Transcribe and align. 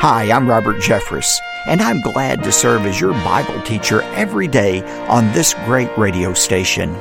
Hi, 0.00 0.30
I'm 0.30 0.48
Robert 0.48 0.76
Jeffress, 0.76 1.40
and 1.66 1.82
I'm 1.82 2.00
glad 2.00 2.44
to 2.44 2.52
serve 2.52 2.86
as 2.86 3.00
your 3.00 3.14
Bible 3.14 3.60
teacher 3.62 4.02
every 4.14 4.46
day 4.46 4.80
on 5.08 5.32
this 5.32 5.54
great 5.64 5.90
radio 5.98 6.32
station. 6.34 6.94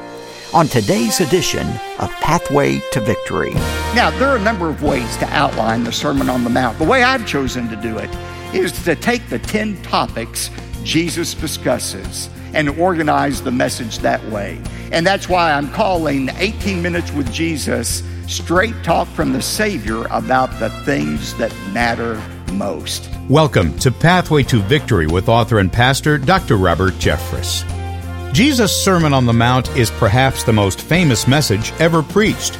On 0.51 0.65
today's 0.65 1.19
edition 1.19 1.67
of 1.99 2.09
Pathway 2.21 2.81
to 2.93 2.99
Victory. 2.99 3.53
Now, 3.93 4.09
there 4.17 4.29
are 4.29 4.37
a 4.37 4.41
number 4.41 4.67
of 4.67 4.81
ways 4.81 5.15
to 5.17 5.27
outline 5.27 5.83
the 5.83 5.91
Sermon 5.91 6.27
on 6.27 6.43
the 6.43 6.49
Mount. 6.49 6.79
The 6.79 6.85
way 6.85 7.03
I've 7.03 7.27
chosen 7.27 7.69
to 7.69 7.75
do 7.75 7.99
it 7.99 8.09
is 8.51 8.71
to 8.85 8.95
take 8.95 9.29
the 9.29 9.37
10 9.37 9.79
topics 9.83 10.49
Jesus 10.81 11.35
discusses 11.35 12.31
and 12.55 12.67
organize 12.79 13.43
the 13.43 13.51
message 13.51 13.99
that 13.99 14.25
way. 14.29 14.59
And 14.91 15.05
that's 15.05 15.29
why 15.29 15.51
I'm 15.51 15.69
calling 15.69 16.29
18 16.37 16.81
Minutes 16.81 17.11
with 17.11 17.31
Jesus 17.31 18.01
straight 18.25 18.73
talk 18.81 19.07
from 19.09 19.33
the 19.33 19.41
Savior 19.43 20.07
about 20.09 20.49
the 20.59 20.71
things 20.83 21.35
that 21.35 21.55
matter 21.73 22.19
most. 22.53 23.09
Welcome 23.29 23.77
to 23.79 23.91
Pathway 23.91 24.43
to 24.43 24.59
Victory 24.59 25.07
with 25.07 25.29
author 25.29 25.59
and 25.59 25.71
pastor 25.71 26.17
Dr. 26.17 26.57
Robert 26.57 26.93
Jeffress. 26.95 27.63
Jesus' 28.33 28.75
Sermon 28.75 29.13
on 29.13 29.25
the 29.25 29.33
Mount 29.33 29.69
is 29.75 29.89
perhaps 29.91 30.43
the 30.43 30.53
most 30.53 30.81
famous 30.81 31.27
message 31.27 31.73
ever 31.79 32.03
preached. 32.03 32.57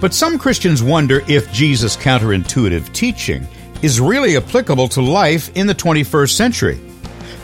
But 0.00 0.14
some 0.14 0.38
Christians 0.38 0.82
wonder 0.82 1.22
if 1.28 1.52
Jesus' 1.52 1.96
counterintuitive 1.96 2.92
teaching 2.92 3.46
is 3.82 4.00
really 4.00 4.36
applicable 4.36 4.88
to 4.88 5.02
life 5.02 5.54
in 5.56 5.66
the 5.66 5.74
21st 5.74 6.32
century. 6.32 6.80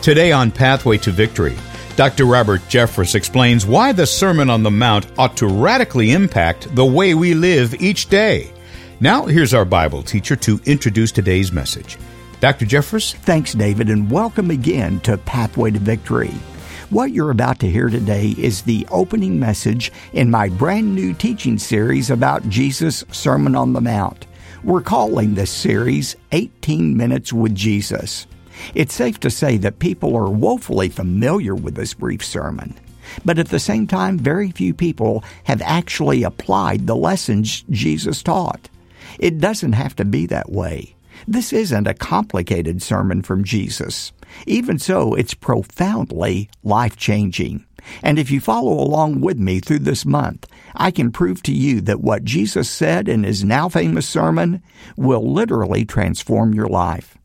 Today 0.01 0.31
on 0.31 0.51
Pathway 0.51 0.97
to 0.99 1.11
Victory, 1.11 1.55
Dr. 1.95 2.25
Robert 2.25 2.61
Jeffress 2.69 3.15
explains 3.15 3.65
why 3.65 3.91
the 3.91 4.05
Sermon 4.05 4.49
on 4.49 4.61
the 4.61 4.71
Mount 4.71 5.07
ought 5.17 5.35
to 5.37 5.47
radically 5.47 6.11
impact 6.11 6.73
the 6.75 6.85
way 6.85 7.15
we 7.15 7.33
live 7.33 7.81
each 7.81 8.07
day. 8.07 8.51
Now, 8.99 9.27
here's 9.27 9.53
our 9.53 9.63
Bible 9.63 10.01
teacher 10.01 10.35
to 10.37 10.59
introduce 10.65 11.11
today's 11.11 11.51
message. 11.51 11.99
Dr. 12.39 12.65
Jeffress? 12.65 13.13
Thanks, 13.13 13.53
David, 13.53 13.91
and 13.91 14.09
welcome 14.09 14.49
again 14.49 14.99
to 15.01 15.19
Pathway 15.19 15.69
to 15.69 15.77
Victory. 15.77 16.33
What 16.89 17.11
you're 17.11 17.29
about 17.29 17.59
to 17.59 17.69
hear 17.69 17.89
today 17.89 18.33
is 18.39 18.63
the 18.63 18.87
opening 18.89 19.39
message 19.39 19.91
in 20.13 20.31
my 20.31 20.49
brand 20.49 20.95
new 20.95 21.13
teaching 21.13 21.59
series 21.59 22.09
about 22.09 22.49
Jesus' 22.49 23.03
Sermon 23.11 23.55
on 23.55 23.73
the 23.73 23.81
Mount. 23.81 24.25
We're 24.63 24.81
calling 24.81 25.35
this 25.35 25.51
series 25.51 26.15
18 26.31 26.97
Minutes 26.97 27.31
with 27.31 27.53
Jesus. 27.53 28.25
It's 28.73 28.95
safe 28.95 29.19
to 29.19 29.29
say 29.29 29.57
that 29.57 29.77
people 29.77 30.15
are 30.15 30.31
woefully 30.31 30.89
familiar 30.89 31.53
with 31.53 31.75
this 31.75 31.93
brief 31.93 32.25
sermon. 32.25 32.75
But 33.23 33.37
at 33.37 33.49
the 33.49 33.59
same 33.59 33.85
time, 33.85 34.17
very 34.17 34.49
few 34.49 34.73
people 34.73 35.23
have 35.43 35.61
actually 35.61 36.23
applied 36.23 36.87
the 36.87 36.95
lessons 36.95 37.63
Jesus 37.69 38.23
taught. 38.23 38.69
It 39.19 39.39
doesn't 39.39 39.73
have 39.73 39.95
to 39.97 40.05
be 40.05 40.25
that 40.27 40.51
way. 40.51 40.95
This 41.27 41.51
isn't 41.51 41.87
a 41.87 41.93
complicated 41.93 42.81
sermon 42.81 43.21
from 43.21 43.43
Jesus. 43.43 44.11
Even 44.45 44.77
so, 44.77 45.13
it's 45.13 45.33
profoundly 45.33 46.49
life 46.63 46.95
changing. 46.95 47.65
And 48.03 48.19
if 48.19 48.29
you 48.29 48.39
follow 48.39 48.73
along 48.73 49.21
with 49.21 49.37
me 49.37 49.59
through 49.59 49.79
this 49.79 50.05
month, 50.05 50.45
I 50.75 50.91
can 50.91 51.11
prove 51.11 51.41
to 51.43 51.53
you 51.53 51.81
that 51.81 52.01
what 52.01 52.23
Jesus 52.23 52.69
said 52.69 53.07
in 53.07 53.23
his 53.23 53.43
now 53.43 53.69
famous 53.69 54.07
sermon 54.07 54.61
will 54.97 55.31
literally 55.33 55.85
transform 55.85 56.53
your 56.53 56.67
life. 56.67 57.17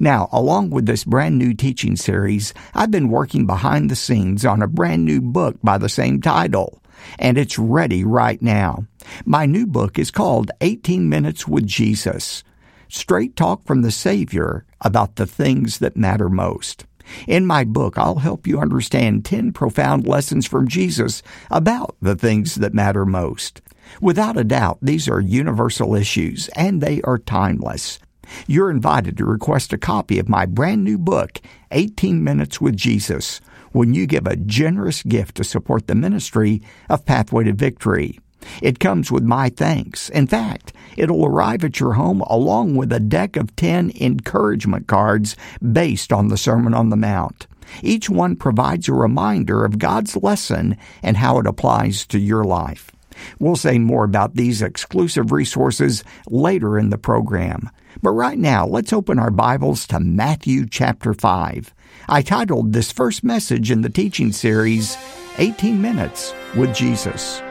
Now, 0.00 0.28
along 0.32 0.70
with 0.70 0.86
this 0.86 1.04
brand 1.04 1.38
new 1.38 1.54
teaching 1.54 1.94
series, 1.94 2.52
I've 2.74 2.90
been 2.90 3.10
working 3.10 3.46
behind 3.46 3.90
the 3.90 3.96
scenes 3.96 4.44
on 4.44 4.60
a 4.60 4.66
brand 4.66 5.04
new 5.04 5.20
book 5.20 5.56
by 5.62 5.78
the 5.78 5.88
same 5.88 6.20
title 6.20 6.77
and 7.18 7.38
it's 7.38 7.58
ready 7.58 8.04
right 8.04 8.40
now. 8.40 8.86
My 9.24 9.46
new 9.46 9.66
book 9.66 9.98
is 9.98 10.10
called 10.10 10.50
18 10.60 11.08
Minutes 11.08 11.46
with 11.48 11.66
Jesus 11.66 12.44
Straight 12.88 13.36
Talk 13.36 13.66
from 13.66 13.82
the 13.82 13.90
Savior 13.90 14.64
about 14.80 15.16
the 15.16 15.26
things 15.26 15.78
that 15.78 15.96
matter 15.96 16.28
most. 16.28 16.86
In 17.26 17.46
my 17.46 17.64
book, 17.64 17.96
I'll 17.96 18.16
help 18.16 18.46
you 18.46 18.60
understand 18.60 19.24
10 19.24 19.52
profound 19.52 20.06
lessons 20.06 20.46
from 20.46 20.68
Jesus 20.68 21.22
about 21.50 21.96
the 22.00 22.16
things 22.16 22.56
that 22.56 22.74
matter 22.74 23.06
most. 23.06 23.62
Without 24.00 24.36
a 24.36 24.44
doubt, 24.44 24.78
these 24.82 25.08
are 25.08 25.20
universal 25.20 25.94
issues 25.94 26.48
and 26.48 26.80
they 26.80 27.00
are 27.02 27.18
timeless. 27.18 27.98
You're 28.46 28.70
invited 28.70 29.16
to 29.16 29.24
request 29.24 29.72
a 29.72 29.78
copy 29.78 30.18
of 30.18 30.28
my 30.28 30.44
brand 30.44 30.84
new 30.84 30.98
book, 30.98 31.40
18 31.70 32.22
Minutes 32.22 32.60
with 32.60 32.76
Jesus 32.76 33.40
when 33.72 33.94
you 33.94 34.06
give 34.06 34.26
a 34.26 34.36
generous 34.36 35.02
gift 35.02 35.36
to 35.36 35.44
support 35.44 35.86
the 35.86 35.94
ministry 35.94 36.62
of 36.88 37.04
Pathway 37.04 37.44
to 37.44 37.52
Victory. 37.52 38.18
It 38.62 38.78
comes 38.78 39.10
with 39.10 39.24
my 39.24 39.48
thanks. 39.50 40.08
In 40.10 40.26
fact, 40.26 40.72
it'll 40.96 41.26
arrive 41.26 41.64
at 41.64 41.80
your 41.80 41.94
home 41.94 42.20
along 42.22 42.76
with 42.76 42.92
a 42.92 43.00
deck 43.00 43.36
of 43.36 43.54
10 43.56 43.92
encouragement 44.00 44.86
cards 44.86 45.36
based 45.72 46.12
on 46.12 46.28
the 46.28 46.36
Sermon 46.36 46.74
on 46.74 46.90
the 46.90 46.96
Mount. 46.96 47.46
Each 47.82 48.08
one 48.08 48.36
provides 48.36 48.88
a 48.88 48.94
reminder 48.94 49.64
of 49.64 49.78
God's 49.78 50.16
lesson 50.16 50.76
and 51.02 51.16
how 51.16 51.38
it 51.38 51.46
applies 51.46 52.06
to 52.06 52.18
your 52.18 52.44
life. 52.44 52.90
We'll 53.38 53.56
say 53.56 53.78
more 53.78 54.04
about 54.04 54.34
these 54.34 54.62
exclusive 54.62 55.32
resources 55.32 56.04
later 56.28 56.78
in 56.78 56.90
the 56.90 56.98
program. 56.98 57.68
But 58.00 58.10
right 58.10 58.38
now, 58.38 58.66
let's 58.66 58.92
open 58.92 59.18
our 59.18 59.30
Bibles 59.30 59.86
to 59.88 59.98
Matthew 59.98 60.66
chapter 60.66 61.12
5. 61.12 61.74
I 62.10 62.22
titled 62.22 62.72
this 62.72 62.90
first 62.90 63.22
message 63.22 63.70
in 63.70 63.82
the 63.82 63.90
teaching 63.90 64.32
series, 64.32 64.96
18 65.36 65.82
Minutes 65.82 66.32
with 66.56 66.74
Jesus. 66.74 67.42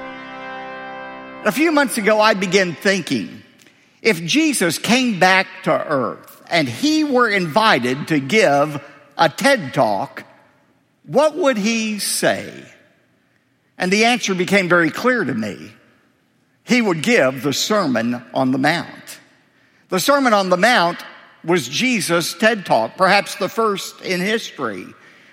A 1.45 1.51
few 1.51 1.71
months 1.71 1.99
ago, 1.99 2.19
I 2.19 2.33
began 2.33 2.73
thinking 2.73 3.43
if 4.01 4.23
Jesus 4.23 4.79
came 4.79 5.19
back 5.19 5.45
to 5.65 5.71
earth 5.71 6.41
and 6.49 6.67
he 6.67 7.03
were 7.03 7.29
invited 7.29 8.07
to 8.07 8.19
give 8.19 8.83
a 9.15 9.29
TED 9.29 9.75
talk, 9.75 10.23
what 11.03 11.35
would 11.35 11.57
he 11.57 11.99
say? 11.99 12.65
And 13.77 13.91
the 13.91 14.05
answer 14.05 14.33
became 14.33 14.67
very 14.67 14.89
clear 14.89 15.23
to 15.23 15.35
me. 15.35 15.71
He 16.63 16.81
would 16.81 17.03
give 17.03 17.43
the 17.43 17.53
Sermon 17.53 18.25
on 18.33 18.51
the 18.51 18.57
Mount. 18.57 19.19
The 19.89 19.99
Sermon 19.99 20.33
on 20.33 20.49
the 20.49 20.57
Mount 20.57 20.97
was 21.47 21.69
Jesus' 21.69 22.33
TED 22.33 22.65
Talk, 22.65 22.97
perhaps 22.97 23.35
the 23.35 23.47
first 23.47 24.01
in 24.01 24.19
history. 24.19 24.85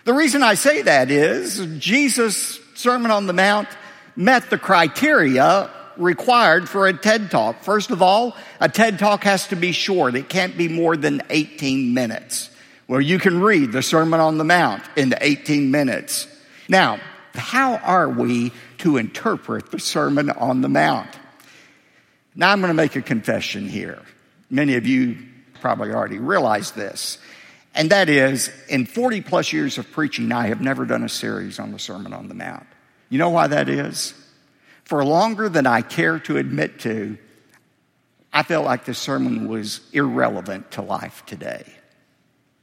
The 0.05 0.15
reason 0.15 0.45
I 0.45 0.55
say 0.55 0.83
that 0.83 1.11
is 1.11 1.67
Jesus' 1.79 2.61
Sermon 2.75 3.11
on 3.11 3.27
the 3.27 3.33
Mount 3.33 3.69
met 4.15 4.49
the 4.49 4.59
criteria 4.59 5.71
required 5.97 6.69
for 6.69 6.87
a 6.87 6.93
TED 6.93 7.33
Talk. 7.33 7.65
First 7.65 7.91
of 7.91 8.01
all, 8.01 8.37
a 8.61 8.69
TED 8.69 9.01
Talk 9.01 9.25
has 9.25 9.49
to 9.49 9.57
be 9.57 9.73
short. 9.73 10.15
It 10.15 10.29
can't 10.29 10.57
be 10.57 10.69
more 10.69 10.97
than 10.97 11.21
18 11.31 11.93
minutes. 11.95 12.49
Well, 12.87 13.01
you 13.01 13.19
can 13.19 13.41
read 13.41 13.73
the 13.73 13.83
Sermon 13.83 14.21
on 14.21 14.39
the 14.39 14.45
Mount 14.45 14.85
in 14.97 15.15
18 15.21 15.71
minutes. 15.71 16.29
Now, 16.69 17.01
how 17.35 17.77
are 17.77 18.09
we 18.09 18.53
to 18.79 18.99
interpret 18.99 19.73
the 19.73 19.81
Sermon 19.81 20.31
on 20.31 20.61
the 20.61 20.69
Mount? 20.69 21.11
Now, 22.37 22.53
I'm 22.53 22.61
going 22.61 22.71
to 22.71 22.75
make 22.75 22.95
a 22.95 23.03
confession 23.03 23.69
here. 23.69 24.01
Many 24.49 24.77
of 24.77 24.87
you 24.87 25.17
probably 25.65 25.95
already 25.95 26.19
realized 26.19 26.77
this. 26.77 27.17
And 27.75 27.89
that 27.89 28.11
is, 28.11 28.51
in 28.69 28.85
40 28.85 29.23
plus 29.23 29.51
years 29.51 29.79
of 29.79 29.91
preaching, 29.93 30.31
I 30.31 30.49
have 30.49 30.61
never 30.61 30.85
done 30.85 31.03
a 31.03 31.09
series 31.09 31.59
on 31.59 31.73
the 31.73 31.79
Sermon 31.79 32.13
on 32.13 32.29
the 32.29 32.35
Mount. 32.35 32.67
You 33.09 33.17
know 33.17 33.31
why 33.31 33.47
that 33.47 33.71
is? 33.71 34.13
For 34.85 35.03
longer 35.03 35.49
than 35.49 35.67
I 35.67 35.81
care 35.81 36.19
to 36.19 36.37
admit 36.37 36.81
to, 36.81 37.17
I 38.31 38.43
felt 38.43 38.67
like 38.67 38.85
the 38.85 38.93
sermon 38.93 39.49
was 39.49 39.81
irrelevant 39.95 40.73
to 40.73 40.83
life 40.83 41.25
today. 41.25 41.65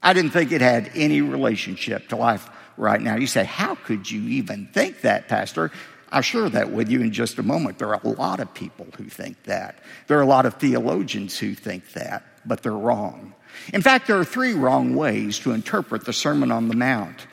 I 0.03 0.13
didn't 0.13 0.29
think 0.29 0.51
it 0.51 0.61
had 0.61 0.91
any 0.93 1.21
relationship 1.21 2.09
to 2.09 2.17
life 2.17 2.47
right 2.77 3.01
now. 3.01 3.15
You 3.15 3.25
say, 3.25 3.45
How 3.45 3.73
could 3.73 4.11
you 4.11 4.21
even 4.29 4.67
think 4.67 5.01
that, 5.01 5.27
Pastor? 5.27 5.71
I'll 6.11 6.21
share 6.21 6.49
that 6.49 6.71
with 6.71 6.89
you 6.89 7.01
in 7.01 7.11
just 7.11 7.37
a 7.39 7.43
moment. 7.43 7.77
There 7.77 7.93
are 7.93 8.01
a 8.03 8.09
lot 8.09 8.39
of 8.39 8.53
people 8.53 8.87
who 8.97 9.05
think 9.05 9.43
that. 9.43 9.79
There 10.07 10.17
are 10.17 10.21
a 10.21 10.25
lot 10.25 10.45
of 10.45 10.55
theologians 10.55 11.37
who 11.37 11.55
think 11.55 11.93
that, 11.93 12.23
but 12.45 12.63
they're 12.63 12.73
wrong. 12.73 13.33
In 13.73 13.81
fact, 13.81 14.07
there 14.07 14.19
are 14.19 14.25
three 14.25 14.53
wrong 14.53 14.95
ways 14.95 15.39
to 15.39 15.51
interpret 15.51 16.05
the 16.05 16.13
Sermon 16.13 16.51
on 16.51 16.67
the 16.67 16.75
Mount. 16.75 17.27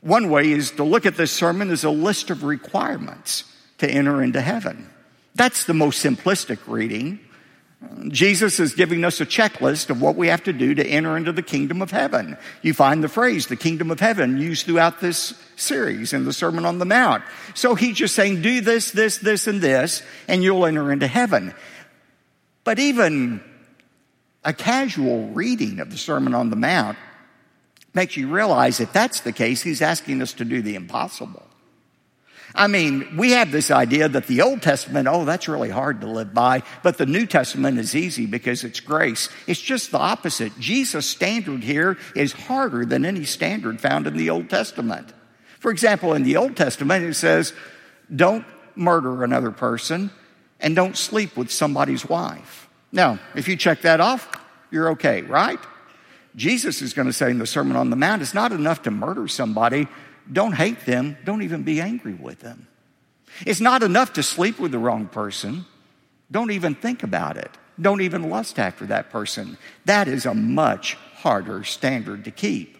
One 0.00 0.28
way 0.28 0.50
is 0.50 0.72
to 0.72 0.84
look 0.84 1.06
at 1.06 1.16
this 1.16 1.32
sermon 1.32 1.70
as 1.70 1.84
a 1.84 1.90
list 1.90 2.30
of 2.30 2.44
requirements 2.44 3.44
to 3.78 3.88
enter 3.88 4.22
into 4.22 4.40
heaven. 4.40 4.90
That's 5.34 5.64
the 5.64 5.74
most 5.74 6.04
simplistic 6.04 6.58
reading. 6.66 7.20
Jesus 8.08 8.60
is 8.60 8.74
giving 8.74 9.04
us 9.04 9.20
a 9.20 9.26
checklist 9.26 9.90
of 9.90 10.00
what 10.00 10.16
we 10.16 10.28
have 10.28 10.44
to 10.44 10.52
do 10.52 10.74
to 10.74 10.86
enter 10.86 11.16
into 11.16 11.32
the 11.32 11.42
kingdom 11.42 11.80
of 11.80 11.90
heaven. 11.90 12.36
You 12.62 12.74
find 12.74 13.02
the 13.02 13.08
phrase, 13.08 13.46
the 13.46 13.56
kingdom 13.56 13.90
of 13.90 14.00
heaven, 14.00 14.38
used 14.38 14.66
throughout 14.66 15.00
this 15.00 15.34
series 15.56 16.12
in 16.12 16.24
the 16.24 16.32
Sermon 16.32 16.66
on 16.66 16.78
the 16.78 16.84
Mount. 16.84 17.24
So 17.54 17.74
he's 17.74 17.96
just 17.96 18.14
saying, 18.14 18.42
do 18.42 18.60
this, 18.60 18.90
this, 18.90 19.18
this, 19.18 19.46
and 19.46 19.60
this, 19.60 20.02
and 20.28 20.42
you'll 20.42 20.66
enter 20.66 20.92
into 20.92 21.06
heaven. 21.06 21.54
But 22.64 22.78
even 22.78 23.42
a 24.44 24.52
casual 24.52 25.28
reading 25.28 25.80
of 25.80 25.90
the 25.90 25.96
Sermon 25.96 26.34
on 26.34 26.50
the 26.50 26.56
Mount 26.56 26.98
makes 27.94 28.16
you 28.16 28.28
realize 28.28 28.80
if 28.80 28.92
that's 28.92 29.20
the 29.20 29.32
case, 29.32 29.62
he's 29.62 29.80
asking 29.80 30.20
us 30.20 30.34
to 30.34 30.44
do 30.44 30.60
the 30.60 30.74
impossible. 30.74 31.46
I 32.56 32.68
mean, 32.68 33.16
we 33.16 33.32
have 33.32 33.50
this 33.50 33.72
idea 33.72 34.08
that 34.08 34.28
the 34.28 34.42
Old 34.42 34.62
Testament, 34.62 35.08
oh, 35.08 35.24
that's 35.24 35.48
really 35.48 35.70
hard 35.70 36.00
to 36.02 36.06
live 36.06 36.32
by, 36.32 36.62
but 36.84 36.98
the 36.98 37.06
New 37.06 37.26
Testament 37.26 37.78
is 37.80 37.96
easy 37.96 38.26
because 38.26 38.62
it's 38.62 38.78
grace. 38.78 39.28
It's 39.48 39.60
just 39.60 39.90
the 39.90 39.98
opposite. 39.98 40.56
Jesus' 40.60 41.06
standard 41.06 41.64
here 41.64 41.98
is 42.14 42.32
harder 42.32 42.84
than 42.86 43.04
any 43.04 43.24
standard 43.24 43.80
found 43.80 44.06
in 44.06 44.16
the 44.16 44.30
Old 44.30 44.48
Testament. 44.50 45.12
For 45.58 45.72
example, 45.72 46.14
in 46.14 46.22
the 46.22 46.36
Old 46.36 46.56
Testament, 46.56 47.04
it 47.04 47.14
says, 47.14 47.52
don't 48.14 48.46
murder 48.76 49.24
another 49.24 49.50
person 49.50 50.10
and 50.60 50.76
don't 50.76 50.96
sleep 50.96 51.36
with 51.36 51.50
somebody's 51.50 52.06
wife. 52.08 52.68
Now, 52.92 53.18
if 53.34 53.48
you 53.48 53.56
check 53.56 53.82
that 53.82 54.00
off, 54.00 54.30
you're 54.70 54.90
okay, 54.90 55.22
right? 55.22 55.58
Jesus 56.36 56.82
is 56.82 56.94
going 56.94 57.06
to 57.06 57.12
say 57.12 57.30
in 57.30 57.38
the 57.38 57.46
Sermon 57.46 57.76
on 57.76 57.90
the 57.90 57.96
Mount, 57.96 58.22
it's 58.22 58.34
not 58.34 58.52
enough 58.52 58.82
to 58.82 58.92
murder 58.92 59.26
somebody. 59.26 59.88
Don't 60.32 60.52
hate 60.52 60.86
them. 60.86 61.16
Don't 61.24 61.42
even 61.42 61.62
be 61.62 61.80
angry 61.80 62.14
with 62.14 62.40
them. 62.40 62.66
It's 63.46 63.60
not 63.60 63.82
enough 63.82 64.14
to 64.14 64.22
sleep 64.22 64.58
with 64.58 64.72
the 64.72 64.78
wrong 64.78 65.06
person. 65.06 65.66
Don't 66.30 66.50
even 66.50 66.74
think 66.74 67.02
about 67.02 67.36
it. 67.36 67.50
Don't 67.80 68.00
even 68.00 68.30
lust 68.30 68.58
after 68.58 68.86
that 68.86 69.10
person. 69.10 69.58
That 69.84 70.08
is 70.08 70.26
a 70.26 70.34
much 70.34 70.94
harder 71.16 71.64
standard 71.64 72.24
to 72.24 72.30
keep. 72.30 72.78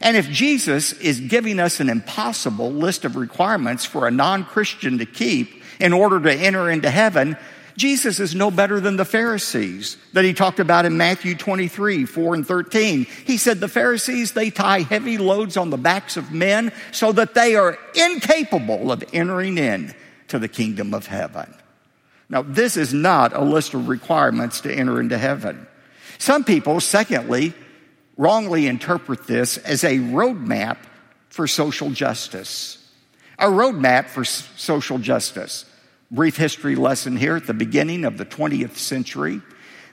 And 0.00 0.16
if 0.16 0.28
Jesus 0.28 0.92
is 0.92 1.20
giving 1.20 1.58
us 1.58 1.80
an 1.80 1.88
impossible 1.88 2.70
list 2.70 3.04
of 3.04 3.16
requirements 3.16 3.84
for 3.84 4.06
a 4.06 4.10
non 4.10 4.44
Christian 4.44 4.98
to 4.98 5.06
keep 5.06 5.62
in 5.80 5.92
order 5.92 6.20
to 6.20 6.32
enter 6.32 6.70
into 6.70 6.90
heaven, 6.90 7.36
Jesus 7.76 8.20
is 8.20 8.34
no 8.34 8.50
better 8.50 8.80
than 8.80 8.96
the 8.96 9.04
Pharisees 9.04 9.98
that 10.14 10.24
he 10.24 10.32
talked 10.32 10.60
about 10.60 10.86
in 10.86 10.96
Matthew 10.96 11.34
23, 11.34 12.06
4 12.06 12.34
and 12.34 12.46
13. 12.46 13.04
He 13.26 13.36
said 13.36 13.60
the 13.60 13.68
Pharisees, 13.68 14.32
they 14.32 14.50
tie 14.50 14.80
heavy 14.80 15.18
loads 15.18 15.56
on 15.56 15.68
the 15.70 15.76
backs 15.76 16.16
of 16.16 16.32
men 16.32 16.72
so 16.90 17.12
that 17.12 17.34
they 17.34 17.54
are 17.54 17.78
incapable 17.94 18.90
of 18.90 19.04
entering 19.12 19.58
in 19.58 19.94
to 20.28 20.38
the 20.38 20.48
kingdom 20.48 20.94
of 20.94 21.06
heaven. 21.06 21.54
Now, 22.28 22.42
this 22.42 22.76
is 22.76 22.92
not 22.92 23.34
a 23.34 23.44
list 23.44 23.74
of 23.74 23.88
requirements 23.88 24.62
to 24.62 24.72
enter 24.72 24.98
into 24.98 25.18
heaven. 25.18 25.66
Some 26.18 26.44
people, 26.44 26.80
secondly, 26.80 27.54
wrongly 28.16 28.66
interpret 28.66 29.26
this 29.26 29.58
as 29.58 29.84
a 29.84 29.98
roadmap 29.98 30.78
for 31.28 31.46
social 31.46 31.90
justice. 31.90 32.82
A 33.38 33.46
roadmap 33.46 34.06
for 34.06 34.24
social 34.24 34.98
justice. 34.98 35.66
Brief 36.10 36.36
history 36.36 36.76
lesson 36.76 37.16
here 37.16 37.34
at 37.36 37.46
the 37.46 37.54
beginning 37.54 38.04
of 38.04 38.16
the 38.16 38.24
20th 38.24 38.76
century. 38.76 39.40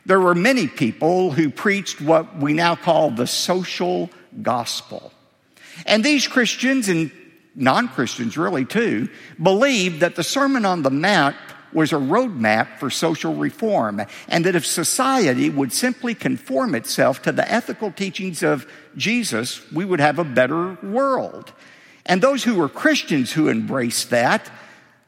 There 0.06 0.20
were 0.20 0.36
many 0.36 0.68
people 0.68 1.32
who 1.32 1.50
preached 1.50 2.02
what 2.02 2.38
we 2.38 2.54
now 2.54 2.76
call 2.76 3.10
the 3.10 3.26
social 3.26 4.12
gospel. 4.42 5.12
And 5.86 6.04
these 6.04 6.28
Christians 6.28 6.88
and 6.88 7.12
non 7.56 7.88
Christians, 7.88 8.38
really, 8.38 8.66
too, 8.66 9.10
believed 9.42 10.02
that 10.02 10.16
the 10.16 10.24
Sermon 10.24 10.66
on 10.66 10.84
the 10.84 10.92
Mount 10.92 11.36
was 11.72 11.92
a 11.92 11.96
roadmap 11.96 12.78
for 12.78 12.92
social 12.92 13.34
reform, 13.34 14.02
and 14.28 14.46
that 14.46 14.56
if 14.56 14.66
society 14.66 15.50
would 15.50 15.74
simply 15.74 16.14
conform 16.14 16.76
itself 16.76 17.24
to 17.24 17.32
the 17.32 17.52
ethical 17.52 17.92
teachings 17.92 18.44
of 18.44 18.68
Jesus, 18.96 19.72
we 19.72 19.84
would 19.84 20.00
have 20.00 20.20
a 20.20 20.24
better 20.24 20.78
world. 20.84 21.52
And 22.06 22.22
those 22.22 22.44
who 22.44 22.56
were 22.56 22.70
Christians 22.70 23.32
who 23.32 23.50
embraced 23.50 24.12
that 24.12 24.52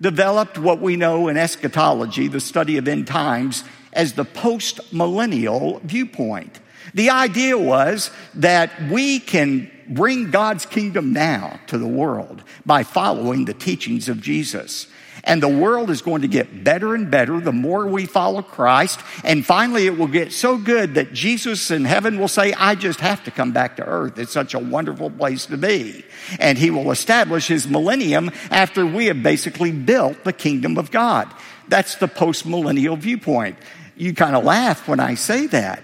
developed 0.02 0.58
what 0.58 0.82
we 0.82 0.96
know 0.96 1.28
in 1.28 1.38
eschatology, 1.38 2.28
the 2.28 2.40
study 2.40 2.78
of 2.78 2.88
end 2.88 3.08
times, 3.08 3.64
as 3.94 4.14
the 4.14 4.26
post 4.26 4.94
millennial 4.94 5.80
viewpoint. 5.84 6.60
The 6.94 7.10
idea 7.10 7.58
was 7.58 8.12
that 8.36 8.70
we 8.90 9.20
can 9.20 9.72
bring 9.88 10.32
God's 10.32 10.66
kingdom 10.66 11.14
now 11.14 11.60
to 11.68 11.78
the 11.78 11.88
world 11.88 12.44
by 12.66 12.84
following 12.84 13.46
the 13.46 13.54
teachings 13.54 14.10
of 14.10 14.22
Jesus. 14.22 14.88
And 15.24 15.42
the 15.42 15.48
world 15.48 15.90
is 15.90 16.02
going 16.02 16.22
to 16.22 16.28
get 16.28 16.64
better 16.64 16.94
and 16.94 17.10
better 17.10 17.40
the 17.40 17.52
more 17.52 17.88
we 17.88 18.06
follow 18.06 18.42
Christ. 18.42 19.00
And 19.24 19.46
finally, 19.46 19.88
it 19.88 19.98
will 19.98 20.08
get 20.08 20.34
so 20.34 20.58
good 20.58 20.96
that 20.96 21.14
Jesus 21.14 21.72
in 21.72 21.86
heaven 21.86 22.20
will 22.20 22.28
say, 22.28 22.54
I 22.54 22.76
just 22.76 23.00
have 23.00 23.24
to 23.24 23.32
come 23.32 23.52
back 23.52 23.78
to 23.78 23.86
earth. 23.86 24.20
It's 24.20 24.32
such 24.34 24.54
a 24.54 24.60
wonderful 24.60 25.10
place 25.10 25.46
to 25.48 25.58
be. 25.58 26.04
And 26.40 26.58
he 26.58 26.70
will 26.70 26.92
establish 26.92 27.48
his 27.48 27.68
millennium 27.68 28.32
after 28.52 28.86
we 28.86 29.06
have 29.06 29.24
basically 29.24 29.72
built 29.72 30.24
the 30.24 30.34
kingdom 30.34 30.78
of 30.78 30.92
God. 30.92 31.34
That's 31.68 31.96
the 31.96 32.08
post 32.08 32.46
millennial 32.46 32.96
viewpoint. 32.96 33.58
You 33.96 34.14
kind 34.14 34.36
of 34.36 34.44
laugh 34.44 34.88
when 34.88 35.00
I 35.00 35.16
say 35.16 35.48
that, 35.48 35.82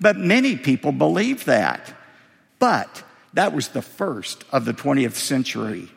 but 0.00 0.16
many 0.16 0.56
people 0.56 0.92
believe 0.92 1.44
that. 1.44 1.94
But 2.58 3.04
that 3.34 3.52
was 3.52 3.68
the 3.68 3.82
first 3.82 4.44
of 4.50 4.64
the 4.64 4.72
20th 4.72 5.14
century. 5.14 5.90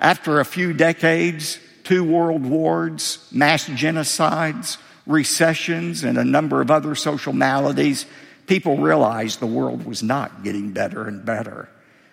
After 0.00 0.38
a 0.38 0.44
few 0.44 0.72
decades, 0.72 1.58
two 1.84 2.04
world 2.04 2.44
wars, 2.44 3.26
mass 3.32 3.68
genocides, 3.68 4.78
recessions, 5.06 6.04
and 6.04 6.18
a 6.18 6.24
number 6.24 6.60
of 6.60 6.70
other 6.70 6.94
social 6.94 7.32
maladies, 7.32 8.06
people 8.46 8.76
realized 8.76 9.40
the 9.40 9.46
world 9.46 9.84
was 9.84 10.02
not 10.02 10.44
getting 10.44 10.72
better 10.72 11.08
and 11.08 11.24
better. 11.24 11.68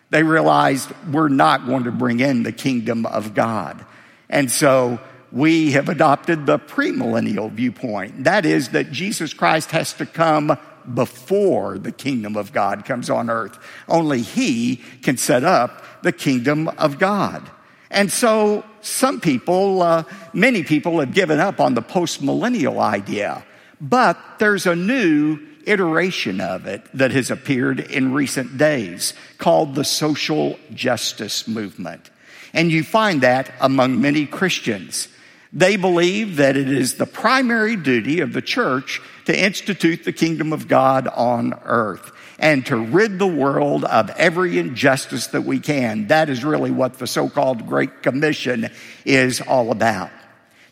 They 0.09 0.23
realized 0.23 0.91
we're 1.11 1.29
not 1.29 1.65
going 1.65 1.83
to 1.83 1.91
bring 1.91 2.19
in 2.19 2.43
the 2.43 2.51
kingdom 2.51 3.05
of 3.05 3.33
God. 3.33 3.85
And 4.29 4.49
so 4.49 4.99
we 5.31 5.71
have 5.73 5.89
adopted 5.89 6.45
the 6.45 6.57
premillennial 6.57 7.51
viewpoint. 7.51 8.23
That 8.23 8.45
is, 8.45 8.69
that 8.69 8.91
Jesus 8.91 9.33
Christ 9.33 9.71
has 9.71 9.93
to 9.93 10.05
come 10.05 10.57
before 10.93 11.77
the 11.77 11.91
kingdom 11.91 12.37
of 12.37 12.53
God 12.53 12.85
comes 12.85 13.09
on 13.09 13.29
earth. 13.29 13.57
Only 13.87 14.21
He 14.21 14.77
can 15.01 15.17
set 15.17 15.43
up 15.43 15.83
the 16.01 16.11
kingdom 16.11 16.69
of 16.69 16.99
God. 16.99 17.49
And 17.89 18.11
so 18.11 18.63
some 18.81 19.21
people, 19.21 19.81
uh, 19.81 20.03
many 20.33 20.63
people 20.63 20.99
have 20.99 21.13
given 21.13 21.39
up 21.39 21.59
on 21.59 21.73
the 21.73 21.81
postmillennial 21.81 22.79
idea, 22.79 23.45
but 23.79 24.17
there's 24.39 24.65
a 24.65 24.75
new 24.75 25.39
iteration 25.65 26.41
of 26.41 26.67
it 26.67 26.83
that 26.93 27.11
has 27.11 27.31
appeared 27.31 27.79
in 27.79 28.13
recent 28.13 28.57
days 28.57 29.13
called 29.37 29.75
the 29.75 29.83
social 29.83 30.59
justice 30.73 31.47
movement. 31.47 32.09
And 32.53 32.71
you 32.71 32.83
find 32.83 33.21
that 33.21 33.51
among 33.59 33.99
many 33.99 34.25
Christians. 34.25 35.09
They 35.51 35.75
believe 35.77 36.37
that 36.37 36.57
it 36.57 36.69
is 36.69 36.95
the 36.95 37.05
primary 37.05 37.75
duty 37.75 38.19
of 38.19 38.33
the 38.33 38.41
church 38.41 39.01
to 39.25 39.37
institute 39.37 40.03
the 40.03 40.13
kingdom 40.13 40.53
of 40.53 40.67
God 40.67 41.07
on 41.07 41.53
earth 41.63 42.11
and 42.39 42.65
to 42.65 42.77
rid 42.77 43.17
the 43.17 43.27
world 43.27 43.85
of 43.85 44.09
every 44.11 44.59
injustice 44.59 45.27
that 45.27 45.41
we 45.41 45.59
can. 45.59 46.07
That 46.07 46.29
is 46.29 46.43
really 46.43 46.71
what 46.71 46.95
the 46.95 47.07
so 47.07 47.29
called 47.29 47.67
Great 47.67 48.03
Commission 48.03 48.69
is 49.05 49.41
all 49.41 49.71
about. 49.71 50.11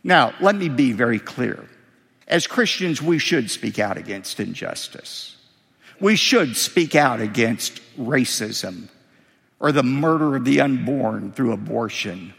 Now, 0.04 0.34
let 0.42 0.56
me 0.56 0.70
be 0.70 0.92
very 0.92 1.20
clear. 1.20 1.64
As 2.28 2.48
Christians, 2.48 3.02
we 3.02 3.20
should 3.20 3.50
speak 3.50 3.80
out 3.80 3.98
against 3.98 4.40
injustice. 4.40 5.38
We 6.00 6.16
should 6.16 6.58
speak 6.58 6.96
out 6.96 7.22
against 7.22 7.80
racism 7.98 8.90
or 9.60 9.72
the 9.72 9.84
murder 9.84 10.36
of 10.36 10.44
the 10.44 10.60
unborn 10.60 11.32
through 11.32 11.54
abortion. 11.54 12.34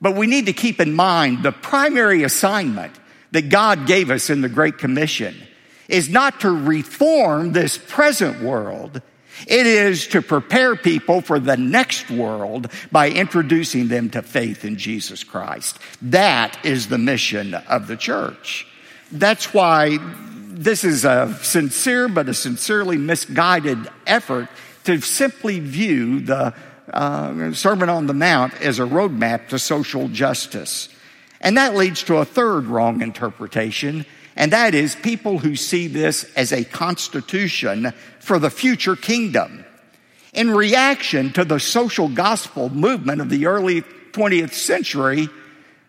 But 0.00 0.16
we 0.16 0.26
need 0.26 0.46
to 0.46 0.52
keep 0.52 0.80
in 0.80 0.94
mind 0.94 1.42
the 1.42 1.52
primary 1.52 2.24
assignment 2.24 2.92
that 3.30 3.48
God 3.48 3.86
gave 3.86 4.10
us 4.10 4.28
in 4.28 4.42
the 4.42 4.48
Great 4.48 4.76
Commission 4.76 5.34
is 5.92 6.08
not 6.08 6.40
to 6.40 6.50
reform 6.50 7.52
this 7.52 7.76
present 7.76 8.42
world. 8.42 9.02
It 9.46 9.66
is 9.66 10.06
to 10.08 10.22
prepare 10.22 10.74
people 10.74 11.20
for 11.20 11.38
the 11.38 11.56
next 11.56 12.10
world 12.10 12.70
by 12.90 13.10
introducing 13.10 13.88
them 13.88 14.08
to 14.10 14.22
faith 14.22 14.64
in 14.64 14.76
Jesus 14.76 15.22
Christ. 15.22 15.78
That 16.00 16.64
is 16.64 16.88
the 16.88 16.98
mission 16.98 17.54
of 17.54 17.86
the 17.86 17.96
church. 17.96 18.66
That's 19.10 19.52
why 19.52 19.98
this 20.48 20.82
is 20.82 21.04
a 21.04 21.38
sincere 21.42 22.08
but 22.08 22.28
a 22.28 22.34
sincerely 22.34 22.96
misguided 22.96 23.88
effort 24.06 24.48
to 24.84 25.00
simply 25.00 25.60
view 25.60 26.20
the 26.20 26.54
uh, 26.92 27.52
Sermon 27.52 27.88
on 27.88 28.06
the 28.06 28.14
Mount 28.14 28.54
as 28.62 28.78
a 28.78 28.84
roadmap 28.84 29.48
to 29.48 29.58
social 29.58 30.08
justice. 30.08 30.88
And 31.40 31.56
that 31.56 31.74
leads 31.74 32.02
to 32.04 32.16
a 32.16 32.24
third 32.24 32.66
wrong 32.66 33.02
interpretation 33.02 34.06
and 34.36 34.52
that 34.52 34.74
is 34.74 34.94
people 34.94 35.38
who 35.38 35.56
see 35.56 35.86
this 35.86 36.24
as 36.36 36.52
a 36.52 36.64
constitution 36.64 37.92
for 38.20 38.38
the 38.38 38.50
future 38.50 38.96
kingdom. 38.96 39.64
In 40.32 40.50
reaction 40.50 41.32
to 41.34 41.44
the 41.44 41.60
social 41.60 42.08
gospel 42.08 42.70
movement 42.70 43.20
of 43.20 43.28
the 43.28 43.46
early 43.46 43.82
20th 44.12 44.54
century, 44.54 45.28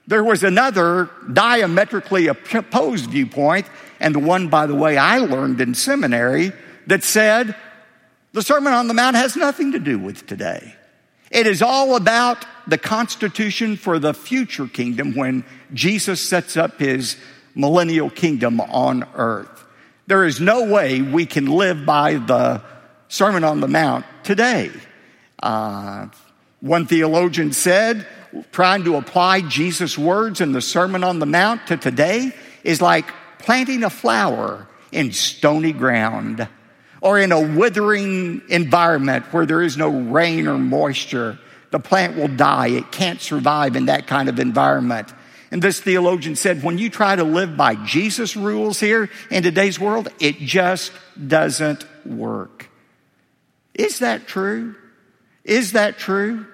there 0.05 0.23
was 0.23 0.43
another 0.43 1.09
diametrically 1.31 2.27
opposed 2.27 3.09
viewpoint, 3.09 3.67
and 4.01 4.13
the 4.13 4.19
one, 4.19 4.50
by 4.50 4.65
the 4.65 4.75
way, 4.75 4.97
I 4.97 5.19
learned 5.19 5.62
in 5.62 5.73
seminary 5.73 6.51
that 6.88 7.03
said 7.03 7.55
the 8.33 8.41
Sermon 8.41 8.73
on 8.73 8.88
the 8.88 8.93
Mount 8.93 9.15
has 9.15 9.38
nothing 9.38 9.71
to 9.71 9.79
do 9.79 9.97
with 9.97 10.27
today. 10.27 10.75
It 11.31 11.47
is 11.47 11.62
all 11.62 11.95
about 11.95 12.45
the 12.67 12.77
constitution 12.77 13.77
for 13.77 13.97
the 13.97 14.13
future 14.13 14.67
kingdom 14.67 15.15
when 15.15 15.45
Jesus 15.73 16.21
sets 16.21 16.57
up 16.57 16.79
his 16.79 17.15
millennial 17.55 18.10
kingdom 18.10 18.60
on 18.62 19.05
earth. 19.15 19.65
There 20.07 20.25
is 20.25 20.39
no 20.39 20.65
way 20.65 21.01
we 21.01 21.25
can 21.25 21.45
live 21.45 21.86
by 21.86 22.15
the 22.15 22.62
Sermon 23.07 23.43
on 23.43 23.60
the 23.60 23.67
Mount 23.67 24.05
today. 24.24 24.72
Uh, 25.41 26.07
one 26.60 26.88
theologian 26.88 27.51
said, 27.51 28.07
trying 28.51 28.83
to 28.86 28.95
apply 28.95 29.41
Jesus' 29.41 29.98
words 29.98 30.41
in 30.41 30.51
the 30.51 30.62
Sermon 30.62 31.03
on 31.03 31.19
the 31.19 31.25
Mount 31.25 31.67
to 31.67 31.77
today 31.77 32.33
is 32.63 32.81
like 32.81 33.12
planting 33.39 33.83
a 33.83 33.89
flower 33.89 34.67
in 34.91 35.12
stony 35.12 35.74
ground 35.74 36.48
or 37.01 37.19
in 37.19 37.31
a 37.31 37.41
withering 37.41 38.41
environment 38.50 39.25
where 39.33 39.45
there 39.45 39.62
is 39.62 39.75
no 39.75 39.89
rain 39.89 40.48
or 40.48 40.57
moisture. 40.57 41.38
The 41.72 41.79
plant 41.79 42.15
will 42.15 42.29
die. 42.29 42.67
It 42.67 42.91
can't 42.91 43.19
survive 43.19 43.75
in 43.75 43.88
that 43.88 44.07
kind 44.07 44.29
of 44.29 44.39
environment. 44.39 45.13
And 45.53 45.62
this 45.62 45.79
theologian 45.79 46.36
said, 46.36 46.63
when 46.63 46.79
you 46.79 46.89
try 46.89 47.15
to 47.15 47.24
live 47.24 47.55
by 47.55 47.75
Jesus' 47.75 48.36
rules 48.36 48.79
here 48.79 49.12
in 49.29 49.43
today's 49.43 49.79
world, 49.79 50.07
it 50.19 50.39
just 50.39 50.91
doesn't 51.27 51.86
work. 52.07 52.72
Is 53.75 54.00
that 54.00 54.25
true? 54.25 54.74
Is 55.43 55.74
that 55.74 56.00
true? 56.00 56.48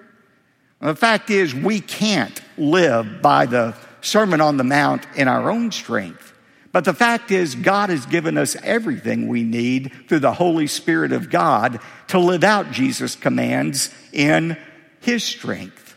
Well, 0.81 0.91
the 0.91 0.99
fact 0.99 1.29
is, 1.29 1.55
we 1.55 1.79
can't 1.79 2.41
live 2.57 3.21
by 3.21 3.45
the 3.45 3.73
Sermon 4.01 4.41
on 4.41 4.57
the 4.57 4.65
Mount 4.65 5.07
in 5.15 5.29
our 5.29 5.49
own 5.49 5.71
strength. 5.71 6.33
But 6.73 6.83
the 6.83 6.93
fact 6.93 7.31
is, 7.31 7.55
God 7.55 7.91
has 7.91 8.05
given 8.05 8.37
us 8.37 8.57
everything 8.63 9.29
we 9.29 9.43
need 9.43 9.93
through 10.09 10.19
the 10.19 10.33
Holy 10.33 10.67
Spirit 10.67 11.13
of 11.13 11.29
God 11.29 11.79
to 12.09 12.19
live 12.19 12.43
out 12.43 12.71
Jesus' 12.71 13.15
commands 13.15 13.93
in 14.11 14.57
His 14.99 15.23
strength. 15.23 15.95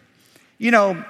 You 0.57 0.71
know, 0.71 1.05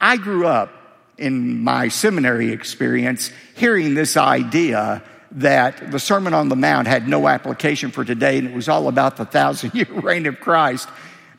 I 0.00 0.16
grew 0.16 0.44
up 0.48 0.72
in 1.18 1.62
my 1.62 1.88
seminary 1.88 2.52
experience 2.52 3.30
hearing 3.54 3.94
this 3.94 4.16
idea 4.16 5.02
that 5.32 5.90
the 5.90 5.98
Sermon 5.98 6.34
on 6.34 6.48
the 6.48 6.56
Mount 6.56 6.86
had 6.86 7.08
no 7.08 7.28
application 7.28 7.90
for 7.90 8.04
today 8.04 8.38
and 8.38 8.48
it 8.48 8.54
was 8.54 8.68
all 8.68 8.88
about 8.88 9.16
the 9.16 9.24
thousand 9.24 9.74
year 9.74 9.86
reign 9.90 10.26
of 10.26 10.40
Christ. 10.40 10.88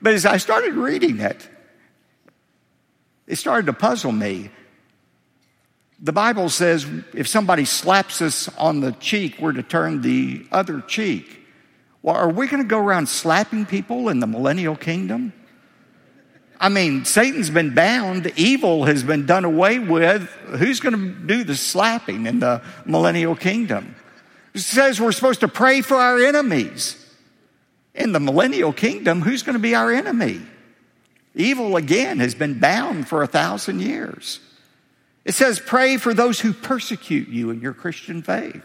But 0.01 0.13
as 0.13 0.25
I 0.25 0.37
started 0.37 0.73
reading 0.73 1.19
it, 1.19 1.47
it 3.25 3.35
started 3.37 3.65
to 3.67 3.73
puzzle 3.73 4.11
me. 4.11 4.51
The 5.99 6.13
Bible 6.13 6.49
says 6.49 6.85
if 7.13 7.27
somebody 7.27 7.65
slaps 7.65 8.21
us 8.21 8.49
on 8.57 8.81
the 8.81 8.91
cheek, 8.93 9.37
we're 9.39 9.53
to 9.53 9.63
turn 9.63 10.01
the 10.01 10.45
other 10.51 10.81
cheek. 10.81 11.45
Well, 12.03 12.15
are 12.15 12.29
we 12.29 12.47
going 12.47 12.61
to 12.61 12.67
go 12.67 12.79
around 12.79 13.09
slapping 13.09 13.65
people 13.65 14.09
in 14.09 14.19
the 14.19 14.27
millennial 14.27 14.75
kingdom? 14.75 15.33
I 16.59 16.69
mean, 16.69 17.05
Satan's 17.05 17.49
been 17.49 17.75
bound, 17.75 18.31
evil 18.35 18.85
has 18.85 19.03
been 19.03 19.25
done 19.25 19.45
away 19.45 19.79
with. 19.79 20.23
Who's 20.57 20.79
going 20.79 20.95
to 20.95 21.09
do 21.09 21.43
the 21.43 21.55
slapping 21.55 22.25
in 22.25 22.39
the 22.39 22.61
millennial 22.85 23.35
kingdom? 23.35 23.95
It 24.53 24.61
says 24.61 24.99
we're 24.99 25.11
supposed 25.11 25.41
to 25.41 25.47
pray 25.47 25.81
for 25.81 25.95
our 25.95 26.17
enemies. 26.17 27.03
In 27.93 28.11
the 28.11 28.19
millennial 28.19 28.73
kingdom, 28.73 29.21
who's 29.21 29.43
going 29.43 29.53
to 29.53 29.59
be 29.59 29.75
our 29.75 29.91
enemy? 29.91 30.41
Evil 31.35 31.75
again 31.75 32.19
has 32.19 32.33
been 32.33 32.59
bound 32.59 33.07
for 33.07 33.21
a 33.21 33.27
thousand 33.27 33.81
years. 33.81 34.39
It 35.25 35.33
says 35.33 35.59
pray 35.59 35.97
for 35.97 36.13
those 36.13 36.39
who 36.39 36.53
persecute 36.53 37.27
you 37.27 37.51
in 37.51 37.61
your 37.61 37.73
Christian 37.73 38.23
faith. 38.23 38.63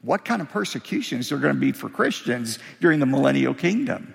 What 0.00 0.24
kind 0.24 0.40
of 0.40 0.48
persecutions 0.48 1.32
are 1.32 1.38
going 1.38 1.54
to 1.54 1.60
be 1.60 1.72
for 1.72 1.90
Christians 1.90 2.58
during 2.80 3.00
the 3.00 3.06
millennial 3.06 3.52
kingdom? 3.52 4.14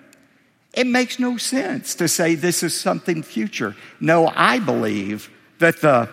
It 0.76 0.86
makes 0.86 1.18
no 1.18 1.36
sense 1.36 1.94
to 1.96 2.08
say 2.08 2.34
this 2.34 2.62
is 2.62 2.78
something 2.78 3.22
future. 3.22 3.76
No, 4.00 4.30
I 4.34 4.58
believe 4.58 5.30
that 5.58 5.80
the 5.80 6.08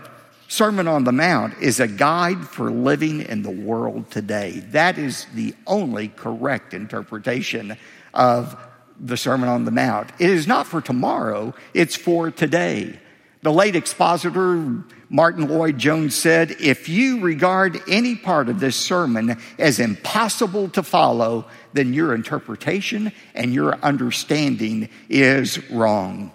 Sermon 0.47 0.87
on 0.87 1.05
the 1.05 1.11
Mount 1.13 1.57
is 1.61 1.79
a 1.79 1.87
guide 1.87 2.47
for 2.47 2.69
living 2.69 3.21
in 3.21 3.41
the 3.41 3.49
world 3.49 4.11
today. 4.11 4.59
That 4.71 4.97
is 4.97 5.25
the 5.33 5.55
only 5.65 6.09
correct 6.09 6.73
interpretation 6.73 7.77
of 8.13 8.57
the 8.99 9.17
Sermon 9.17 9.49
on 9.49 9.65
the 9.65 9.71
Mount. 9.71 10.11
It 10.19 10.29
is 10.29 10.47
not 10.47 10.67
for 10.67 10.81
tomorrow, 10.81 11.53
it's 11.73 11.95
for 11.95 12.29
today. 12.31 12.99
The 13.43 13.51
late 13.51 13.75
expositor 13.75 14.83
Martyn 15.09 15.47
Lloyd-Jones 15.47 16.15
said, 16.15 16.55
If 16.59 16.87
you 16.87 17.21
regard 17.21 17.81
any 17.87 18.15
part 18.15 18.49
of 18.49 18.59
this 18.59 18.75
sermon 18.75 19.37
as 19.57 19.79
impossible 19.79 20.69
to 20.69 20.83
follow, 20.83 21.47
then 21.73 21.93
your 21.93 22.13
interpretation 22.13 23.11
and 23.33 23.53
your 23.53 23.75
understanding 23.75 24.89
is 25.09 25.69
wrong. 25.69 26.31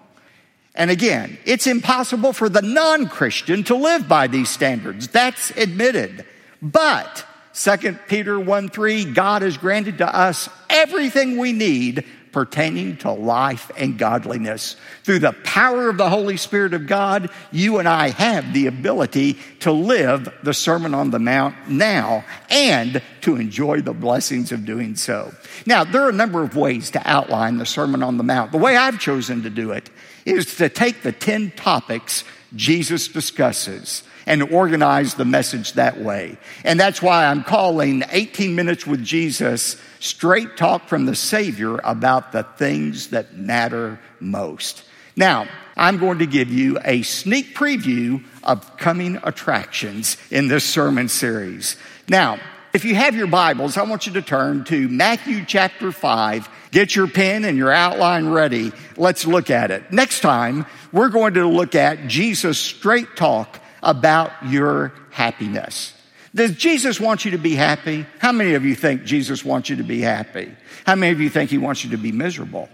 And 0.75 0.91
again, 0.91 1.39
it's 1.45 1.67
impossible 1.67 2.33
for 2.33 2.49
the 2.49 2.63
non 2.63 3.09
Christian 3.09 3.65
to 3.65 3.75
live 3.75 4.07
by 4.07 4.27
these 4.27 4.51
standards. 4.51 5.09
That's 5.09 5.51
admitted. 5.53 6.27
But 6.61 7.25
2 7.55 7.95
Peter 8.09 8.39
1 8.39 8.69
3, 8.69 9.13
God 9.13 9.43
has 9.43 9.57
granted 9.57 9.99
to 9.99 10.15
us 10.15 10.51
everything 10.69 11.39
we 11.39 11.53
need 11.53 12.05
pertaining 12.37 12.99
to 12.99 13.11
life 13.11 13.71
and 13.79 13.97
godliness. 13.97 14.77
Through 15.05 15.21
the 15.21 15.33
power 15.33 15.89
of 15.89 15.97
the 15.97 16.11
Holy 16.11 16.37
Spirit 16.37 16.75
of 16.75 16.87
God, 16.87 17.31
you 17.51 17.79
and 17.79 17.89
I 17.89 18.11
have 18.11 18.53
the 18.53 18.67
ability 18.67 19.39
to 19.61 19.73
live 19.73 20.29
the 20.43 20.53
Sermon 20.53 20.93
on 20.93 21.11
the 21.11 21.19
Mount 21.19 21.71
now 21.71 22.27
and 22.51 23.01
to 23.23 23.37
enjoy 23.37 23.81
the 23.81 23.95
blessings 23.95 24.53
of 24.53 24.67
doing 24.67 24.97
so. 24.97 25.33
Now, 25.65 25.85
there 25.85 26.03
are 26.03 26.11
a 26.11 26.13
number 26.13 26.43
of 26.43 26.57
ways 26.57 26.91
to 26.91 27.01
outline 27.07 27.57
the 27.57 27.65
Sermon 27.65 28.03
on 28.03 28.19
the 28.19 28.23
Mount. 28.23 28.53
The 28.53 28.59
way 28.59 28.77
I've 28.77 29.01
chosen 29.01 29.43
to 29.45 29.49
do 29.49 29.71
it 29.71 29.89
is 30.27 30.57
to 30.57 30.69
take 30.69 31.03
the 31.03 31.13
10 31.13 31.53
topics 31.53 32.25
Jesus 32.55 33.09
discusses 33.09 34.03
and 34.27 34.43
organize 34.43 35.15
the 35.15 35.25
message 35.25 35.75
that 35.75 36.01
way. 36.01 36.37
And 36.65 36.79
that's 36.79 37.01
why 37.01 37.27
I'm 37.27 37.45
calling 37.45 38.03
18 38.11 38.55
Minutes 38.55 38.87
with 38.87 39.05
Jesus 39.05 39.81
straight 40.01 40.57
talk 40.57 40.89
from 40.89 41.07
the 41.07 41.15
Savior 41.15 41.79
about 41.85 42.33
the 42.33 42.43
things 42.43 43.11
that 43.11 43.37
matter 43.37 44.01
most. 44.21 44.85
Now, 45.15 45.47
I'm 45.77 45.99
going 45.99 46.19
to 46.19 46.27
give 46.27 46.51
you 46.51 46.79
a 46.85 47.03
sneak 47.03 47.55
preview 47.55 48.25
of 48.43 48.77
coming 48.77 49.19
attractions 49.23 50.17
in 50.31 50.49
this 50.49 50.65
sermon 50.65 51.09
series. 51.09 51.77
Now, 52.09 52.39
if 52.73 52.85
you 52.85 52.95
have 52.95 53.15
your 53.15 53.27
Bibles, 53.27 53.77
I 53.77 53.85
want 53.85 54.07
you 54.07 54.13
to 54.15 54.23
turn 54.23 54.65
to 54.65 54.89
Matthew 54.89 55.45
chapter 55.47 55.93
5. 55.93 56.49
Get 56.77 56.95
your 56.95 57.07
pen 57.07 57.47
and 57.47 57.57
your 57.57 57.73
outline 57.73 58.29
ready. 58.29 58.71
Let's 58.99 59.27
look 59.27 59.49
at 59.49 59.71
it. 59.71 59.91
Next 59.91 60.21
time, 60.21 60.67
we're 60.93 61.09
going 61.09 61.33
to 61.33 61.47
look 61.47 61.75
at 61.75 62.07
Jesus' 62.07 62.59
straight 62.59 63.17
talk 63.17 63.59
about 63.83 64.31
your 64.45 64.93
happiness. 65.09 65.95
Does 66.35 66.55
Jesus 66.55 67.01
want 67.01 67.25
you 67.25 67.31
to 67.31 67.39
be 67.39 67.55
happy? 67.55 68.05
How 68.19 68.31
many 68.31 68.53
of 68.53 68.67
you 68.67 68.75
think 68.75 69.05
Jesus 69.05 69.43
wants 69.43 69.71
you 69.71 69.77
to 69.77 69.85
be 69.85 70.03
happy? 70.03 70.55
How 70.85 70.97
many 70.97 71.13
of 71.13 71.21
you 71.23 71.31
think 71.31 71.49
he 71.49 71.57
wants 71.57 71.83
you 71.83 71.93
to 71.93 71.97
be 71.97 72.13
miserable? 72.13 72.69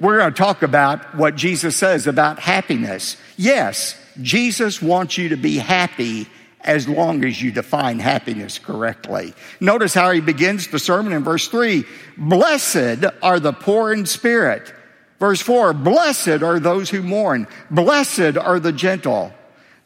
We're 0.00 0.18
going 0.18 0.34
to 0.34 0.36
talk 0.36 0.64
about 0.64 1.14
what 1.14 1.36
Jesus 1.36 1.76
says 1.76 2.08
about 2.08 2.40
happiness. 2.40 3.16
Yes, 3.36 3.96
Jesus 4.20 4.82
wants 4.82 5.16
you 5.16 5.28
to 5.28 5.36
be 5.36 5.58
happy 5.58 6.26
as 6.62 6.88
long 6.88 7.24
as 7.24 7.40
you 7.40 7.52
define 7.52 7.98
happiness 7.98 8.58
correctly. 8.58 9.32
Notice 9.60 9.94
how 9.94 10.10
he 10.10 10.20
begins 10.20 10.68
the 10.68 10.78
sermon 10.78 11.12
in 11.12 11.24
verse 11.24 11.48
3 11.48 11.84
Blessed 12.16 13.04
are 13.22 13.40
the 13.40 13.52
poor 13.52 13.92
in 13.92 14.06
spirit. 14.06 14.72
Verse 15.18 15.40
4 15.40 15.72
Blessed 15.72 16.42
are 16.42 16.60
those 16.60 16.90
who 16.90 17.02
mourn. 17.02 17.46
Blessed 17.70 18.36
are 18.36 18.60
the 18.60 18.72
gentle. 18.72 19.32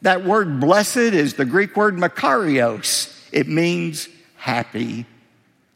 That 0.01 0.25
word 0.25 0.59
blessed 0.59 0.97
is 0.97 1.35
the 1.35 1.45
Greek 1.45 1.77
word 1.77 1.95
makarios. 1.95 3.09
It 3.31 3.47
means 3.47 4.09
happy. 4.35 5.05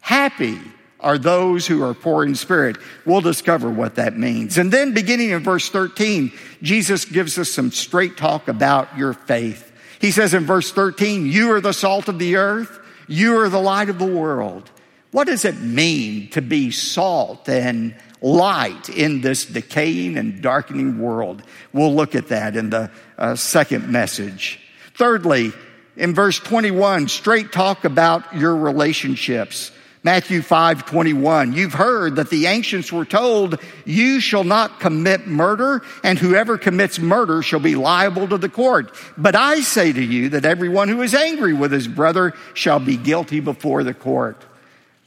Happy 0.02 0.60
are 1.00 1.18
those 1.18 1.68
who 1.68 1.84
are 1.84 1.94
poor 1.94 2.26
in 2.26 2.36
spirit. 2.36 2.78
We'll 3.06 3.22
discover 3.22 3.70
what 3.70 3.96
that 3.96 4.18
means. 4.18 4.58
And 4.58 4.72
then 4.72 4.94
beginning 4.94 5.30
in 5.30 5.44
verse 5.44 5.70
13, 5.70 6.32
Jesus 6.62 7.06
gives 7.06 7.38
us 7.38 7.50
some 7.50 7.72
straight 7.72 8.18
talk 8.18 8.48
about 8.48 8.98
your 8.98 9.14
faith. 9.14 9.67
He 10.00 10.12
says 10.12 10.34
in 10.34 10.46
verse 10.46 10.72
13, 10.72 11.26
you 11.26 11.52
are 11.54 11.62
the 11.62 11.74
salt 11.74 12.08
of 12.08 12.20
the 12.20 12.36
earth. 12.36 12.80
You 13.08 13.40
are 13.40 13.50
the 13.50 13.62
light 13.62 13.90
of 13.90 14.00
the 14.00 14.06
world. 14.06 14.70
What 15.12 15.28
does 15.28 15.46
it 15.46 15.60
mean 15.60 16.30
to 16.32 16.42
be 16.42 16.72
salt 16.72 17.48
and 17.48 17.96
light 18.22 18.90
in 18.90 19.22
this 19.22 19.46
decaying 19.46 20.18
and 20.18 20.42
darkening 20.42 21.00
world. 21.00 21.44
We'll 21.74 21.94
look 21.94 22.16
at 22.16 22.30
that 22.30 22.56
in 22.56 22.70
the 22.70 22.92
uh, 23.18 23.36
second 23.36 23.90
message. 23.90 24.60
Thirdly, 24.96 25.52
in 25.96 26.14
verse 26.14 26.40
21, 26.40 27.08
straight 27.08 27.52
talk 27.52 27.86
about 27.86 28.36
your 28.36 28.56
relationships. 28.56 29.72
Matthew 30.08 30.42
5 30.42 30.86
21. 30.86 31.52
You've 31.52 31.74
heard 31.74 32.16
that 32.16 32.30
the 32.30 32.46
ancients 32.46 32.94
were 32.94 33.04
told, 33.04 33.60
You 33.84 34.22
shall 34.22 34.46
not 34.46 34.80
commit 34.80 35.28
murder, 35.28 35.84
and 36.02 36.18
whoever 36.18 36.58
commits 36.58 36.98
murder 36.98 37.42
shall 37.42 37.60
be 37.60 37.76
liable 37.76 38.26
to 38.30 38.38
the 38.38 38.48
court. 38.48 38.96
But 39.18 39.36
I 39.36 39.60
say 39.60 39.92
to 39.92 40.02
you 40.02 40.30
that 40.30 40.46
everyone 40.46 40.88
who 40.88 41.02
is 41.02 41.14
angry 41.14 41.54
with 41.54 41.74
his 41.74 41.90
brother 41.90 42.34
shall 42.54 42.80
be 42.80 42.96
guilty 42.96 43.42
before 43.42 43.84
the 43.84 43.94
court. 43.94 44.42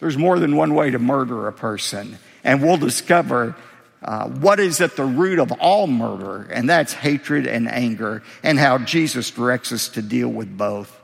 There's 0.01 0.19
more 0.19 0.39
than 0.39 0.55
one 0.55 0.75
way 0.75 0.91
to 0.91 0.99
murder 0.99 1.49
a 1.49 1.53
person 1.55 2.19
and 2.45 2.63
we'll 2.63 2.77
discover 2.77 3.57
uh, 4.03 4.29
what 4.29 4.61
is 4.61 4.83
at 4.83 4.97
the 4.97 5.05
root 5.07 5.39
of 5.39 5.51
all 5.53 5.87
murder, 5.87 6.43
and 6.53 6.69
that's 6.69 6.93
hatred 6.93 7.47
and 7.47 7.71
anger, 7.71 8.23
and 8.43 8.59
how 8.59 8.77
Jesus 8.77 9.31
directs 9.31 9.73
us 9.73 9.89
to 9.89 10.03
deal 10.03 10.29
with 10.29 10.59
both. 10.59 10.95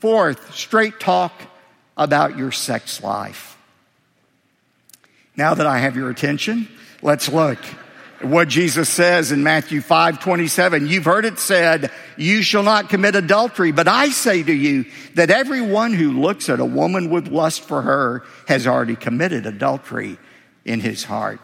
Fourth, 0.00 0.54
straight 0.54 0.98
talk 0.98 1.34
about 2.00 2.38
your 2.38 2.50
sex 2.50 3.02
life. 3.02 3.58
Now 5.36 5.54
that 5.54 5.66
I 5.66 5.78
have 5.78 5.94
your 5.94 6.10
attention, 6.10 6.66
let's 7.02 7.28
look. 7.28 7.58
At 8.20 8.26
what 8.26 8.48
Jesus 8.48 8.88
says 8.88 9.32
in 9.32 9.42
Matthew 9.42 9.80
5 9.80 10.20
27, 10.20 10.88
you've 10.88 11.04
heard 11.04 11.24
it 11.24 11.38
said, 11.38 11.90
you 12.16 12.42
shall 12.42 12.62
not 12.62 12.88
commit 12.88 13.16
adultery, 13.16 13.70
but 13.70 13.86
I 13.86 14.08
say 14.10 14.42
to 14.42 14.52
you 14.52 14.86
that 15.14 15.30
everyone 15.30 15.94
who 15.94 16.20
looks 16.20 16.48
at 16.48 16.60
a 16.60 16.64
woman 16.64 17.10
with 17.10 17.28
lust 17.28 17.62
for 17.62 17.82
her 17.82 18.24
has 18.48 18.66
already 18.66 18.96
committed 18.96 19.46
adultery 19.46 20.18
in 20.64 20.80
his 20.80 21.04
heart. 21.04 21.40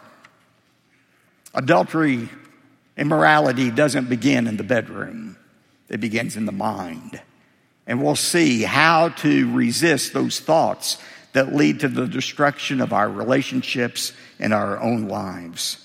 Adultery, 1.53 2.29
immorality 2.95 3.71
doesn't 3.71 4.09
begin 4.09 4.45
in 4.47 4.57
the 4.57 4.63
bedroom. 4.63 5.37
It 5.89 5.99
begins 5.99 6.35
in 6.35 6.45
the 6.45 6.51
mind. 6.51 7.21
And 7.87 8.03
we'll 8.03 8.15
see 8.15 8.63
how 8.63 9.09
to 9.09 9.51
resist 9.53 10.13
those 10.13 10.39
thoughts 10.39 10.97
that 11.33 11.55
lead 11.55 11.79
to 11.79 11.87
the 11.87 12.07
destruction 12.07 12.81
of 12.81 12.93
our 12.93 13.09
relationships 13.09 14.11
and 14.39 14.53
our 14.53 14.79
own 14.79 15.07
lives. 15.07 15.83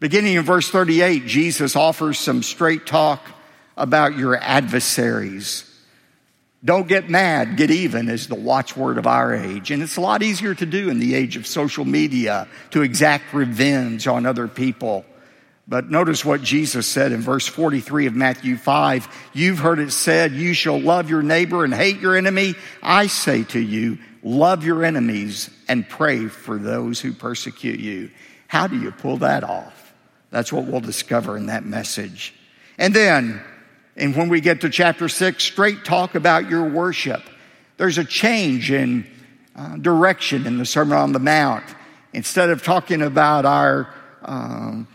Beginning 0.00 0.34
in 0.34 0.44
verse 0.44 0.68
38, 0.70 1.26
Jesus 1.26 1.76
offers 1.76 2.18
some 2.18 2.42
straight 2.42 2.86
talk 2.86 3.22
about 3.76 4.16
your 4.16 4.36
adversaries. 4.36 5.64
Don't 6.64 6.88
get 6.88 7.08
mad, 7.08 7.56
get 7.56 7.70
even 7.70 8.08
is 8.08 8.26
the 8.26 8.34
watchword 8.34 8.98
of 8.98 9.06
our 9.06 9.34
age. 9.34 9.70
And 9.70 9.82
it's 9.82 9.96
a 9.96 10.00
lot 10.00 10.22
easier 10.22 10.54
to 10.54 10.66
do 10.66 10.90
in 10.90 10.98
the 10.98 11.14
age 11.14 11.36
of 11.36 11.46
social 11.46 11.84
media 11.84 12.48
to 12.70 12.82
exact 12.82 13.32
revenge 13.32 14.06
on 14.06 14.26
other 14.26 14.48
people. 14.48 15.04
But 15.70 15.88
notice 15.88 16.24
what 16.24 16.42
Jesus 16.42 16.84
said 16.88 17.12
in 17.12 17.20
verse 17.20 17.46
43 17.46 18.06
of 18.06 18.14
Matthew 18.16 18.56
5. 18.56 19.30
You've 19.32 19.60
heard 19.60 19.78
it 19.78 19.92
said, 19.92 20.32
you 20.32 20.52
shall 20.52 20.80
love 20.80 21.08
your 21.08 21.22
neighbor 21.22 21.64
and 21.64 21.72
hate 21.72 22.00
your 22.00 22.16
enemy. 22.16 22.56
I 22.82 23.06
say 23.06 23.44
to 23.44 23.60
you, 23.60 23.98
love 24.24 24.64
your 24.64 24.84
enemies 24.84 25.48
and 25.68 25.88
pray 25.88 26.26
for 26.26 26.58
those 26.58 27.00
who 27.00 27.12
persecute 27.12 27.78
you. 27.78 28.10
How 28.48 28.66
do 28.66 28.80
you 28.80 28.90
pull 28.90 29.18
that 29.18 29.44
off? 29.44 29.94
That's 30.30 30.52
what 30.52 30.64
we'll 30.64 30.80
discover 30.80 31.36
in 31.36 31.46
that 31.46 31.64
message. 31.64 32.34
And 32.76 32.92
then, 32.92 33.40
and 33.96 34.16
when 34.16 34.28
we 34.28 34.40
get 34.40 34.62
to 34.62 34.70
chapter 34.70 35.08
six, 35.08 35.44
straight 35.44 35.84
talk 35.84 36.16
about 36.16 36.50
your 36.50 36.68
worship. 36.68 37.22
There's 37.76 37.96
a 37.96 38.04
change 38.04 38.72
in 38.72 39.06
uh, 39.54 39.76
direction 39.76 40.48
in 40.48 40.58
the 40.58 40.66
Sermon 40.66 40.98
on 40.98 41.12
the 41.12 41.20
Mount. 41.20 41.64
Instead 42.12 42.50
of 42.50 42.64
talking 42.64 43.02
about 43.02 43.44
our 43.44 43.94
um, 44.22 44.88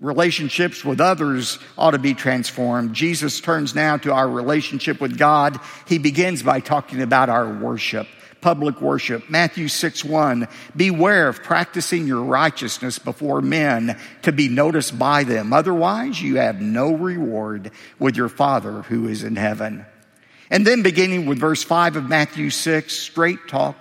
relationships 0.00 0.84
with 0.84 1.00
others 1.00 1.58
ought 1.76 1.92
to 1.92 1.98
be 1.98 2.14
transformed, 2.14 2.94
Jesus 2.94 3.40
turns 3.40 3.74
now 3.74 3.96
to 3.98 4.12
our 4.12 4.28
relationship 4.28 5.00
with 5.00 5.18
God. 5.18 5.58
He 5.86 5.98
begins 5.98 6.42
by 6.42 6.60
talking 6.60 7.02
about 7.02 7.28
our 7.28 7.52
worship 7.52 8.06
public 8.40 8.80
worship. 8.80 9.28
Matthew 9.28 9.68
6 9.68 10.04
1. 10.04 10.48
Beware 10.76 11.28
of 11.28 11.42
practicing 11.42 12.06
your 12.06 12.22
righteousness 12.22 12.98
before 12.98 13.40
men 13.40 13.98
to 14.22 14.32
be 14.32 14.48
noticed 14.48 14.98
by 14.98 15.24
them. 15.24 15.52
Otherwise, 15.52 16.20
you 16.20 16.36
have 16.36 16.60
no 16.60 16.92
reward 16.92 17.70
with 17.98 18.16
your 18.16 18.28
Father 18.28 18.82
who 18.82 19.08
is 19.08 19.24
in 19.24 19.36
heaven. 19.36 19.84
And 20.50 20.66
then 20.66 20.82
beginning 20.82 21.26
with 21.26 21.38
verse 21.38 21.62
5 21.62 21.96
of 21.96 22.08
Matthew 22.08 22.50
6, 22.50 22.96
straight 22.96 23.48
talk 23.48 23.76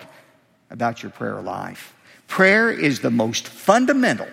about 0.70 1.02
your 1.02 1.12
prayer 1.12 1.42
life. 1.42 1.94
Prayer 2.28 2.70
is 2.70 3.00
the 3.00 3.12
most 3.12 3.48
fundamental, 3.48 4.28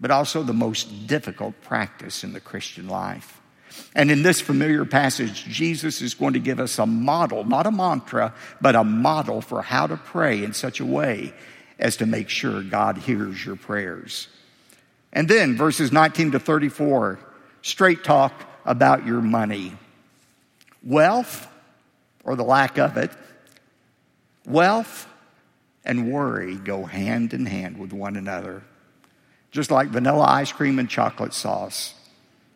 but 0.00 0.10
also 0.10 0.42
the 0.42 0.52
most 0.52 1.06
difficult 1.06 1.60
practice 1.62 2.24
in 2.24 2.32
the 2.32 2.40
Christian 2.40 2.88
life. 2.88 3.40
And 3.94 4.10
in 4.10 4.22
this 4.22 4.40
familiar 4.40 4.84
passage, 4.84 5.44
Jesus 5.44 6.00
is 6.00 6.14
going 6.14 6.34
to 6.34 6.38
give 6.38 6.60
us 6.60 6.78
a 6.78 6.86
model, 6.86 7.44
not 7.44 7.66
a 7.66 7.70
mantra, 7.70 8.34
but 8.60 8.74
a 8.74 8.84
model 8.84 9.40
for 9.40 9.62
how 9.62 9.86
to 9.86 9.96
pray 9.96 10.42
in 10.42 10.52
such 10.52 10.80
a 10.80 10.86
way 10.86 11.34
as 11.78 11.96
to 11.98 12.06
make 12.06 12.28
sure 12.28 12.62
God 12.62 12.98
hears 12.98 13.44
your 13.44 13.56
prayers. 13.56 14.28
And 15.12 15.28
then 15.28 15.56
verses 15.56 15.92
19 15.92 16.32
to 16.32 16.38
34, 16.38 17.18
straight 17.62 18.04
talk 18.04 18.32
about 18.64 19.06
your 19.06 19.20
money. 19.20 19.72
Wealth, 20.82 21.48
or 22.24 22.36
the 22.36 22.44
lack 22.44 22.78
of 22.78 22.96
it, 22.96 23.10
wealth 24.46 25.08
and 25.84 26.12
worry 26.12 26.56
go 26.56 26.84
hand 26.84 27.32
in 27.32 27.46
hand 27.46 27.78
with 27.78 27.92
one 27.92 28.16
another, 28.16 28.62
just 29.56 29.70
like 29.70 29.88
vanilla 29.88 30.22
ice 30.22 30.52
cream 30.52 30.78
and 30.78 30.88
chocolate 30.88 31.32
sauce. 31.32 31.94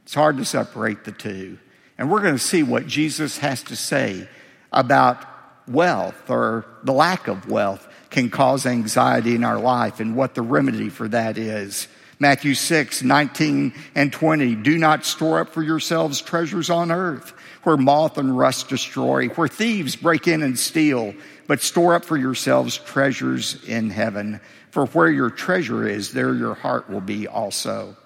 It's 0.05 0.15
hard 0.15 0.37
to 0.37 0.45
separate 0.45 1.05
the 1.05 1.13
two. 1.13 1.59
And 1.97 2.11
we're 2.11 2.21
going 2.21 2.35
to 2.35 2.39
see 2.39 2.63
what 2.63 2.87
Jesus 2.87 3.39
has 3.39 3.63
to 3.65 3.77
say 3.77 4.29
about 4.71 5.25
wealth 5.67 6.29
or 6.29 6.67
the 6.85 6.93
lack 6.93 7.27
of 7.27 7.49
wealth 7.49 7.89
can 8.11 8.29
cause 8.29 8.67
anxiety 8.67 9.35
in 9.35 9.45
our 9.45 9.59
life 9.59 9.99
and 9.99 10.15
what 10.15 10.35
the 10.35 10.43
remedy 10.43 10.91
for 10.91 11.09
that 11.09 11.39
is. 11.39 11.89
Matthew 12.19 12.55
6, 12.55 13.03
19 13.03 13.73
and 13.95 14.13
20. 14.13 14.57
Do 14.57 14.77
not 14.77 15.07
store 15.07 15.41
up 15.41 15.49
for 15.49 15.63
yourselves 15.63 16.21
treasures 16.21 16.69
on 16.69 16.93
earth 16.93 17.33
where 17.63 17.79
moth 17.79 18.19
and 18.19 18.37
rust 18.37 18.69
destroy, 18.69 19.29
where 19.29 19.49
thieves 19.49 19.97
break 19.97 20.29
in 20.29 20.43
and 20.43 20.59
steal, 20.59 21.15
but 21.47 21.61
store 21.61 21.95
up 21.95 22.05
for 22.05 22.17
yourselves 22.17 22.77
treasures 22.77 23.63
in 23.65 23.89
heaven. 23.91 24.41
For 24.71 24.87
where 24.87 25.11
your 25.11 25.31
treasure 25.31 25.87
is, 25.87 26.13
there 26.13 26.35
your 26.35 26.55
heart 26.55 26.89
will 26.89 27.01
be 27.01 27.27
also. 27.27 27.97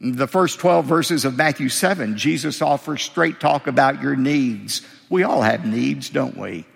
The 0.00 0.26
first 0.26 0.58
12 0.58 0.84
verses 0.84 1.24
of 1.24 1.36
Matthew 1.36 1.68
7, 1.68 2.16
Jesus 2.16 2.60
offers 2.60 3.02
straight 3.02 3.40
talk 3.40 3.66
about 3.66 4.02
your 4.02 4.16
needs. 4.16 4.82
We 5.08 5.22
all 5.22 5.42
have 5.42 5.64
needs, 5.64 6.10
don't 6.10 6.36
we? 6.36 6.66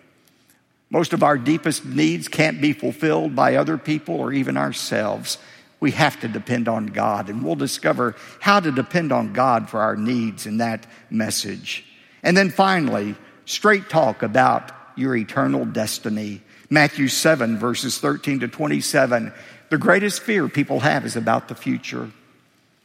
Most 0.91 1.13
of 1.13 1.23
our 1.23 1.37
deepest 1.37 1.85
needs 1.85 2.29
can't 2.29 2.61
be 2.61 2.73
fulfilled 2.73 3.35
by 3.35 3.57
other 3.57 3.77
people 3.77 4.15
or 4.15 4.33
even 4.33 4.57
ourselves. 4.57 5.39
We 5.81 5.91
have 5.91 6.21
to 6.21 6.29
depend 6.29 6.69
on 6.69 6.87
God, 6.87 7.29
and 7.29 7.45
we'll 7.45 7.57
discover 7.57 8.15
how 8.41 8.61
to 8.61 8.71
depend 8.71 9.13
on 9.13 9.33
God 9.33 9.69
for 9.69 9.81
our 9.81 9.97
needs 9.97 10.47
in 10.47 10.59
that 10.59 10.87
message. 11.11 11.85
And 12.23 12.37
then 12.37 12.51
finally, 12.51 13.17
straight 13.45 13.91
talk 13.91 14.23
about 14.23 14.71
your 14.97 15.17
eternal 15.17 15.65
destiny. 15.65 16.43
Matthew 16.69 17.09
7, 17.09 17.59
verses 17.59 17.99
13 17.99 18.41
to 18.41 18.49
27. 18.49 19.33
The 19.71 19.79
greatest 19.79 20.23
fear 20.23 20.49
people 20.49 20.81
have 20.81 21.05
is 21.05 21.17
about 21.17 21.49
the 21.49 21.55
future. 21.55 22.11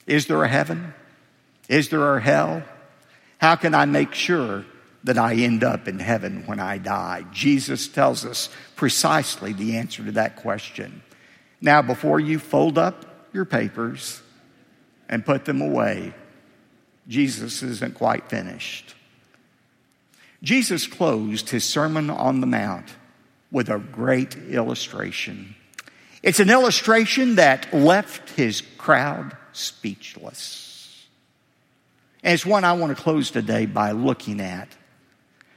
Is 0.05 0.27
there 0.27 0.43
a 0.43 0.47
heaven? 0.47 0.93
Is 1.67 1.89
there 1.89 2.17
a 2.17 2.21
hell? 2.21 2.63
How 3.39 3.55
can 3.55 3.73
I 3.73 3.85
make 3.85 4.13
sure 4.13 4.65
that 5.03 5.17
I 5.17 5.33
end 5.33 5.63
up 5.63 5.87
in 5.87 5.99
heaven 5.99 6.43
when 6.45 6.59
I 6.59 6.77
die? 6.77 7.25
Jesus 7.31 7.87
tells 7.87 8.23
us 8.23 8.49
precisely 8.75 9.53
the 9.53 9.77
answer 9.77 10.03
to 10.03 10.11
that 10.13 10.35
question. 10.35 11.01
Now, 11.59 11.81
before 11.81 12.19
you 12.19 12.39
fold 12.39 12.77
up 12.77 13.29
your 13.33 13.45
papers 13.45 14.21
and 15.09 15.25
put 15.25 15.45
them 15.45 15.61
away, 15.61 16.13
Jesus 17.07 17.63
isn't 17.63 17.95
quite 17.95 18.29
finished. 18.29 18.95
Jesus 20.43 20.87
closed 20.87 21.49
his 21.49 21.63
Sermon 21.63 22.09
on 22.09 22.41
the 22.41 22.47
Mount 22.47 22.95
with 23.51 23.69
a 23.69 23.79
great 23.79 24.35
illustration. 24.35 25.55
It's 26.23 26.39
an 26.39 26.49
illustration 26.49 27.35
that 27.35 27.73
left 27.73 28.29
his 28.31 28.61
crowd 28.77 29.35
speechless. 29.53 31.07
And 32.23 32.33
it's 32.33 32.45
one 32.45 32.63
I 32.63 32.73
want 32.73 32.95
to 32.95 33.01
close 33.01 33.31
today 33.31 33.65
by 33.65 33.91
looking 33.91 34.39
at 34.39 34.69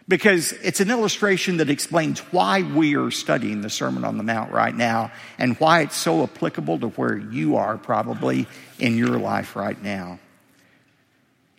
because 0.07 0.53
it's 0.53 0.81
an 0.81 0.91
illustration 0.91 1.59
that 1.59 1.71
explains 1.71 2.21
why 2.33 2.63
we 2.63 2.97
are 2.97 3.11
studying 3.11 3.63
the 3.63 3.71
Sermon 3.71 4.05
on 4.05 4.19
the 4.19 4.23
Mount 4.23 4.53
right 4.53 4.75
now 4.75 5.13
and 5.39 5.59
why 5.59 5.81
it's 5.83 5.97
so 5.97 6.23
applicable 6.23 6.79
to 6.81 6.89
where 6.89 7.17
you 7.17 7.57
are 7.57 7.79
probably 7.79 8.47
in 8.79 8.97
your 8.97 9.19
life 9.19 9.57
right 9.57 9.81
now. 9.83 10.19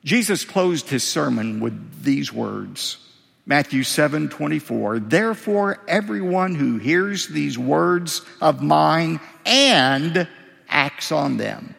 Jesus 0.03 0.45
closed 0.45 0.89
his 0.89 1.03
sermon 1.03 1.59
with 1.59 2.03
these 2.03 2.31
words. 2.31 2.97
Matthew 3.45 3.83
7 3.83 4.29
24. 4.29 4.99
Therefore, 4.99 5.79
everyone 5.87 6.55
who 6.55 6.77
hears 6.77 7.27
these 7.27 7.57
words 7.57 8.21
of 8.41 8.61
mine 8.61 9.19
and 9.45 10.27
acts 10.67 11.11
on 11.11 11.37
them 11.37 11.75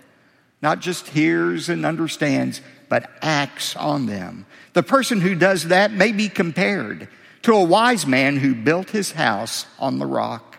not 0.63 0.81
just 0.81 1.07
hears 1.09 1.69
and 1.69 1.87
understands, 1.87 2.61
but 2.89 3.11
acts 3.23 3.77
on 3.77 4.07
them. 4.07 4.47
The 4.73 4.83
person 4.83 5.21
who 5.21 5.35
does 5.35 5.69
that 5.69 5.93
may 5.93 6.13
be 6.13 6.29
compared 6.29 7.09
to 7.43 7.53
a 7.53 7.65
wise 7.65 8.07
man 8.07 8.37
who 8.37 8.55
built 8.55 8.91
his 8.91 9.13
house 9.13 9.67
on 9.79 9.99
the 9.99 10.07
rock. 10.07 10.59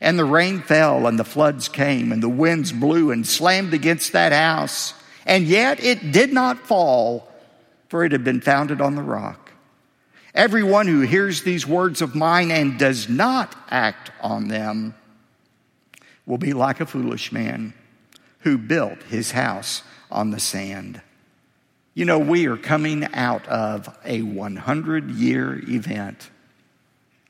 And 0.00 0.18
the 0.18 0.24
rain 0.24 0.60
fell, 0.60 1.06
and 1.06 1.18
the 1.18 1.24
floods 1.24 1.68
came, 1.68 2.12
and 2.12 2.22
the 2.22 2.28
winds 2.28 2.72
blew 2.72 3.10
and 3.10 3.26
slammed 3.26 3.74
against 3.74 4.12
that 4.12 4.32
house. 4.32 4.94
And 5.26 5.44
yet 5.44 5.82
it 5.82 6.12
did 6.12 6.32
not 6.32 6.58
fall, 6.58 7.28
for 7.88 8.04
it 8.04 8.12
had 8.12 8.24
been 8.24 8.40
founded 8.40 8.80
on 8.80 8.94
the 8.94 9.02
rock. 9.02 9.43
Everyone 10.34 10.88
who 10.88 11.02
hears 11.02 11.42
these 11.42 11.64
words 11.64 12.02
of 12.02 12.16
mine 12.16 12.50
and 12.50 12.76
does 12.76 13.08
not 13.08 13.54
act 13.70 14.10
on 14.20 14.48
them 14.48 14.94
will 16.26 16.38
be 16.38 16.52
like 16.52 16.80
a 16.80 16.86
foolish 16.86 17.30
man 17.30 17.72
who 18.40 18.58
built 18.58 19.00
his 19.04 19.30
house 19.30 19.82
on 20.10 20.30
the 20.30 20.40
sand. 20.40 21.00
You 21.94 22.04
know, 22.04 22.18
we 22.18 22.46
are 22.46 22.56
coming 22.56 23.04
out 23.14 23.46
of 23.46 23.96
a 24.04 24.22
100 24.22 25.10
year 25.12 25.62
event, 25.68 26.30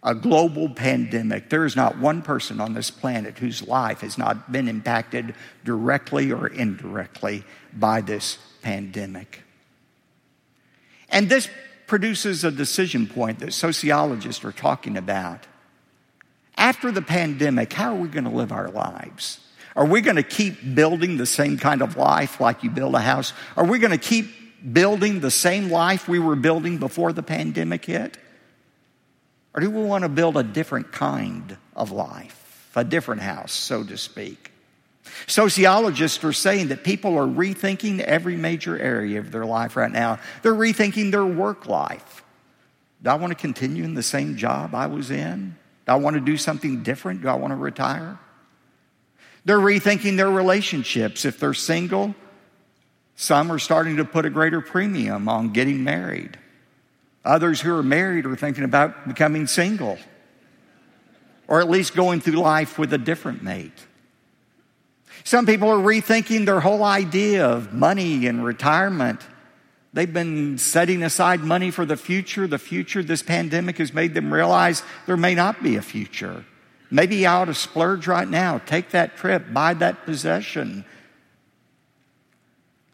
a 0.02 0.14
global 0.14 0.70
pandemic. 0.70 1.50
There 1.50 1.66
is 1.66 1.76
not 1.76 1.98
one 1.98 2.22
person 2.22 2.58
on 2.58 2.72
this 2.72 2.90
planet 2.90 3.38
whose 3.38 3.66
life 3.68 4.00
has 4.00 4.16
not 4.16 4.50
been 4.50 4.66
impacted 4.66 5.34
directly 5.62 6.32
or 6.32 6.46
indirectly 6.46 7.44
by 7.74 8.00
this 8.00 8.38
pandemic. 8.62 9.42
And 11.10 11.28
this 11.28 11.50
produces 11.86 12.44
a 12.44 12.50
decision 12.50 13.06
point 13.06 13.40
that 13.40 13.52
sociologists 13.52 14.44
are 14.44 14.52
talking 14.52 14.96
about. 14.96 15.46
After 16.56 16.90
the 16.90 17.02
pandemic, 17.02 17.72
how 17.72 17.94
are 17.94 18.00
we 18.00 18.08
going 18.08 18.24
to 18.24 18.30
live 18.30 18.52
our 18.52 18.70
lives? 18.70 19.40
Are 19.76 19.86
we 19.86 20.00
going 20.00 20.16
to 20.16 20.22
keep 20.22 20.74
building 20.74 21.16
the 21.16 21.26
same 21.26 21.58
kind 21.58 21.82
of 21.82 21.96
life 21.96 22.40
like 22.40 22.62
you 22.62 22.70
build 22.70 22.94
a 22.94 23.00
house? 23.00 23.32
Are 23.56 23.64
we 23.64 23.78
going 23.78 23.90
to 23.90 23.98
keep 23.98 24.72
building 24.72 25.20
the 25.20 25.30
same 25.30 25.68
life 25.68 26.08
we 26.08 26.18
were 26.18 26.36
building 26.36 26.78
before 26.78 27.12
the 27.12 27.22
pandemic 27.22 27.84
hit? 27.84 28.16
Or 29.52 29.60
do 29.60 29.70
we 29.70 29.82
want 29.82 30.02
to 30.02 30.08
build 30.08 30.36
a 30.36 30.42
different 30.42 30.92
kind 30.92 31.56
of 31.76 31.90
life, 31.90 32.70
a 32.74 32.84
different 32.84 33.22
house, 33.22 33.52
so 33.52 33.84
to 33.84 33.96
speak? 33.96 34.53
Sociologists 35.26 36.22
are 36.24 36.32
saying 36.32 36.68
that 36.68 36.84
people 36.84 37.16
are 37.16 37.26
rethinking 37.26 38.00
every 38.00 38.36
major 38.36 38.78
area 38.78 39.18
of 39.18 39.32
their 39.32 39.44
life 39.44 39.76
right 39.76 39.90
now. 39.90 40.18
They're 40.42 40.54
rethinking 40.54 41.10
their 41.10 41.24
work 41.24 41.66
life. 41.66 42.24
Do 43.02 43.10
I 43.10 43.14
want 43.14 43.30
to 43.30 43.34
continue 43.36 43.84
in 43.84 43.94
the 43.94 44.02
same 44.02 44.36
job 44.36 44.74
I 44.74 44.86
was 44.86 45.10
in? 45.10 45.56
Do 45.86 45.92
I 45.92 45.96
want 45.96 46.14
to 46.14 46.20
do 46.20 46.36
something 46.36 46.82
different? 46.82 47.22
Do 47.22 47.28
I 47.28 47.34
want 47.34 47.52
to 47.52 47.56
retire? 47.56 48.18
They're 49.44 49.58
rethinking 49.58 50.16
their 50.16 50.30
relationships. 50.30 51.24
If 51.24 51.38
they're 51.38 51.54
single, 51.54 52.14
some 53.14 53.52
are 53.52 53.58
starting 53.58 53.96
to 53.96 54.04
put 54.04 54.24
a 54.24 54.30
greater 54.30 54.60
premium 54.60 55.28
on 55.28 55.52
getting 55.52 55.84
married. 55.84 56.38
Others 57.24 57.60
who 57.60 57.74
are 57.74 57.82
married 57.82 58.26
are 58.26 58.36
thinking 58.36 58.64
about 58.64 59.06
becoming 59.06 59.46
single 59.46 59.98
or 61.46 61.60
at 61.60 61.68
least 61.68 61.94
going 61.94 62.20
through 62.20 62.34
life 62.34 62.78
with 62.78 62.92
a 62.92 62.98
different 62.98 63.42
mate. 63.42 63.86
Some 65.24 65.46
people 65.46 65.70
are 65.70 65.78
rethinking 65.78 66.44
their 66.44 66.60
whole 66.60 66.84
idea 66.84 67.46
of 67.46 67.72
money 67.72 68.26
and 68.26 68.44
retirement. 68.44 69.20
They've 69.94 70.12
been 70.12 70.58
setting 70.58 71.02
aside 71.02 71.40
money 71.40 71.70
for 71.70 71.86
the 71.86 71.96
future. 71.96 72.46
The 72.46 72.58
future, 72.58 73.02
this 73.02 73.22
pandemic 73.22 73.78
has 73.78 73.94
made 73.94 74.12
them 74.12 74.32
realize 74.32 74.82
there 75.06 75.16
may 75.16 75.34
not 75.34 75.62
be 75.62 75.76
a 75.76 75.82
future. 75.82 76.44
Maybe 76.90 77.16
you 77.16 77.26
ought 77.26 77.46
to 77.46 77.54
splurge 77.54 78.06
right 78.06 78.28
now, 78.28 78.58
take 78.58 78.90
that 78.90 79.16
trip, 79.16 79.52
buy 79.52 79.72
that 79.74 80.04
possession. 80.04 80.84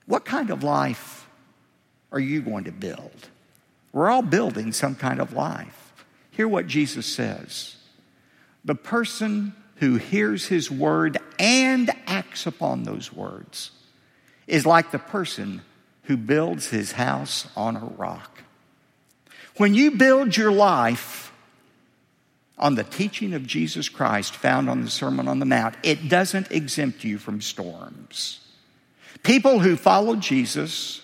What 0.07 0.25
kind 0.25 0.51
of 0.51 0.63
life 0.63 1.29
are 2.13 2.21
you 2.21 2.43
going 2.43 2.65
to 2.65 2.73
build? 2.73 3.29
We're 3.93 4.09
all 4.09 4.23
building 4.23 4.73
some 4.73 4.95
kind 4.95 5.21
of 5.21 5.33
life. 5.33 6.05
Hear 6.31 6.47
what 6.47 6.69
Jesus 6.69 7.07
says. 7.07 7.77
The 8.65 8.77
person 8.77 9.55
who 9.81 9.97
hears 9.97 10.47
his 10.47 10.71
word 10.71 11.19
and 11.39 11.91
acts 12.07 12.47
upon 12.47 12.85
those 12.85 13.13
words 13.13 13.71
is 14.47 14.65
like 14.65 14.91
the 14.91 14.99
person 14.99 15.63
who 16.05 16.17
builds 16.17 16.69
his 16.69 16.93
house 16.93 17.49
on 17.57 17.77
a 17.77 17.85
rock. 17.85 18.43
When 19.57 19.75
you 19.75 19.93
build 19.93 20.37
your 20.37 20.53
life 20.53 21.33
on 22.59 22.75
the 22.75 22.85
teaching 22.85 23.35
of 23.35 23.47
Jesus 23.47 23.89
Christ 23.89 24.35
found 24.35 24.71
on 24.71 24.83
the 24.83 24.91
Sermon 24.91 25.29
on 25.29 25.39
the 25.39 25.47
Mount, 25.47 25.77
it 25.83 26.09
doesn't 26.09 26.51
exempt 26.51 27.05
you 27.05 27.19
from 27.19 27.41
storms. 27.41 28.41
People 29.23 29.61
who 29.61 29.77
follow 29.77 30.17
Jesus 30.17 31.03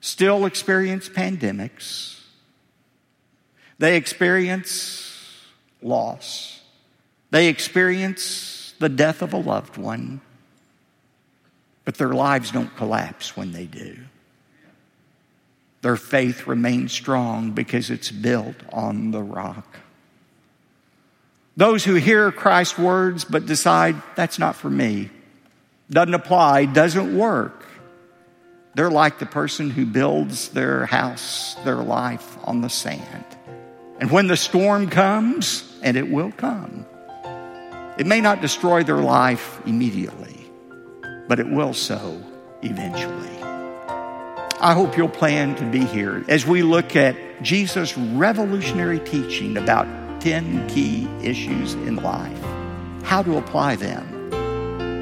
still 0.00 0.46
experience 0.46 1.08
pandemics 1.08 2.18
they 3.78 3.96
experience 3.96 5.14
loss. 5.82 6.57
They 7.30 7.48
experience 7.48 8.74
the 8.78 8.88
death 8.88 9.22
of 9.22 9.32
a 9.32 9.38
loved 9.38 9.76
one, 9.76 10.20
but 11.84 11.96
their 11.96 12.12
lives 12.12 12.50
don't 12.50 12.74
collapse 12.76 13.36
when 13.36 13.52
they 13.52 13.66
do. 13.66 13.96
Their 15.82 15.96
faith 15.96 16.46
remains 16.46 16.92
strong 16.92 17.52
because 17.52 17.90
it's 17.90 18.10
built 18.10 18.56
on 18.72 19.10
the 19.10 19.22
rock. 19.22 19.78
Those 21.56 21.84
who 21.84 21.94
hear 21.94 22.30
Christ's 22.32 22.78
words 22.78 23.24
but 23.24 23.46
decide 23.46 23.96
that's 24.16 24.38
not 24.38 24.56
for 24.56 24.70
me, 24.70 25.10
doesn't 25.90 26.14
apply, 26.14 26.66
doesn't 26.66 27.16
work, 27.16 27.66
they're 28.74 28.90
like 28.90 29.18
the 29.18 29.26
person 29.26 29.70
who 29.70 29.84
builds 29.86 30.50
their 30.50 30.86
house, 30.86 31.56
their 31.64 31.82
life 31.82 32.38
on 32.44 32.60
the 32.60 32.70
sand. 32.70 33.24
And 33.98 34.08
when 34.10 34.28
the 34.28 34.36
storm 34.36 34.88
comes, 34.88 35.64
and 35.82 35.96
it 35.96 36.08
will 36.08 36.30
come, 36.30 36.86
it 37.98 38.06
may 38.06 38.20
not 38.20 38.40
destroy 38.40 38.84
their 38.84 38.98
life 38.98 39.60
immediately, 39.66 40.46
but 41.26 41.40
it 41.40 41.48
will 41.48 41.74
so 41.74 42.22
eventually. 42.62 43.28
I 44.60 44.72
hope 44.72 44.96
you'll 44.96 45.08
plan 45.08 45.56
to 45.56 45.64
be 45.64 45.84
here 45.84 46.24
as 46.28 46.46
we 46.46 46.62
look 46.62 46.96
at 46.96 47.16
Jesus' 47.42 47.96
revolutionary 47.98 49.00
teaching 49.00 49.56
about 49.56 49.86
10 50.20 50.68
key 50.68 51.08
issues 51.22 51.74
in 51.74 51.96
life, 51.96 52.42
how 53.04 53.22
to 53.22 53.36
apply 53.36 53.76
them, 53.76 54.32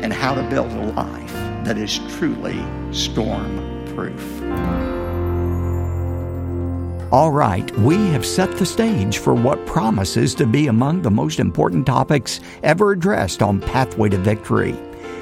and 0.03 0.13
how 0.13 0.35
to 0.35 0.43
build 0.45 0.71
a 0.73 0.93
life 0.93 1.33
that 1.65 1.79
is 1.79 1.99
truly 2.17 2.63
storm 2.93 3.85
proof. 3.95 4.86
All 7.13 7.31
right, 7.31 7.71
we 7.79 7.95
have 8.09 8.27
set 8.27 8.51
the 8.59 8.67
stage 8.67 9.19
for 9.19 9.33
what 9.33 9.65
promises 9.65 10.35
to 10.35 10.45
be 10.45 10.67
among 10.67 11.03
the 11.03 11.11
most 11.11 11.39
important 11.39 11.87
topics 11.87 12.41
ever 12.65 12.91
addressed 12.91 13.43
on 13.43 13.61
Pathway 13.61 14.09
to 14.09 14.19
Victory. 14.19 14.75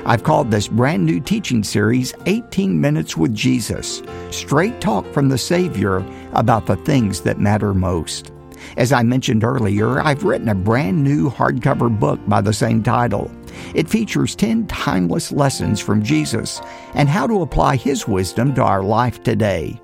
I've 0.07 0.23
called 0.23 0.51
this 0.51 0.67
brand 0.67 1.05
new 1.05 1.21
teaching 1.21 1.63
series 1.63 2.15
18 2.25 2.81
Minutes 2.81 3.19
with 3.19 3.35
Jesus, 3.35 4.03
straight 4.31 4.81
talk 4.81 5.05
from 5.13 5.29
the 5.29 5.37
Savior 5.37 6.03
about 6.33 6.65
the 6.65 6.77
things 6.77 7.21
that 7.21 7.39
matter 7.39 7.75
most. 7.75 8.33
As 8.79 8.91
I 8.91 9.03
mentioned 9.03 9.45
earlier, 9.45 10.01
I've 10.01 10.25
written 10.25 10.49
a 10.49 10.55
brand 10.55 11.05
new 11.05 11.29
hardcover 11.29 12.01
book 12.01 12.19
by 12.27 12.41
the 12.41 12.55
same 12.55 12.83
title. 12.83 13.31
It 13.75 13.91
features 13.91 14.35
10 14.35 14.69
timeless 14.69 15.31
lessons 15.33 15.81
from 15.81 16.03
Jesus 16.03 16.63
and 16.95 17.11
how 17.11 17.27
to 17.27 17.43
apply 17.43 17.77
His 17.77 18.09
wisdom 18.09 18.55
to 18.55 18.63
our 18.63 18.83
life 18.83 19.23
today. 19.23 19.79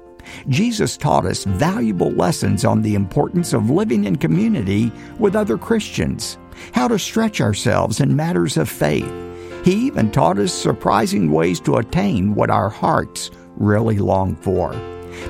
Jesus 0.49 0.97
taught 0.97 1.27
us 1.27 1.45
valuable 1.45 2.11
lessons 2.11 2.65
on 2.65 2.83
the 2.83 2.95
importance 2.95 3.53
of 3.53 3.71
living 3.71 4.05
in 4.05 4.17
community 4.17 4.93
with 5.19 5.37
other 5.37 5.59
Christians, 5.59 6.39
how 6.73 6.89
to 6.89 6.99
stretch 6.99 7.41
ourselves 7.41 8.01
in 8.01 8.17
matters 8.17 8.57
of 8.57 8.69
faith. 8.69 9.11
He 9.65 9.73
even 9.87 10.11
taught 10.11 10.39
us 10.39 10.53
surprising 10.53 11.31
ways 11.31 11.61
to 11.61 11.77
attain 11.77 12.35
what 12.35 12.51
our 12.51 12.71
hearts 12.71 13.31
really 13.57 13.99
long 13.99 14.35
for. 14.37 14.75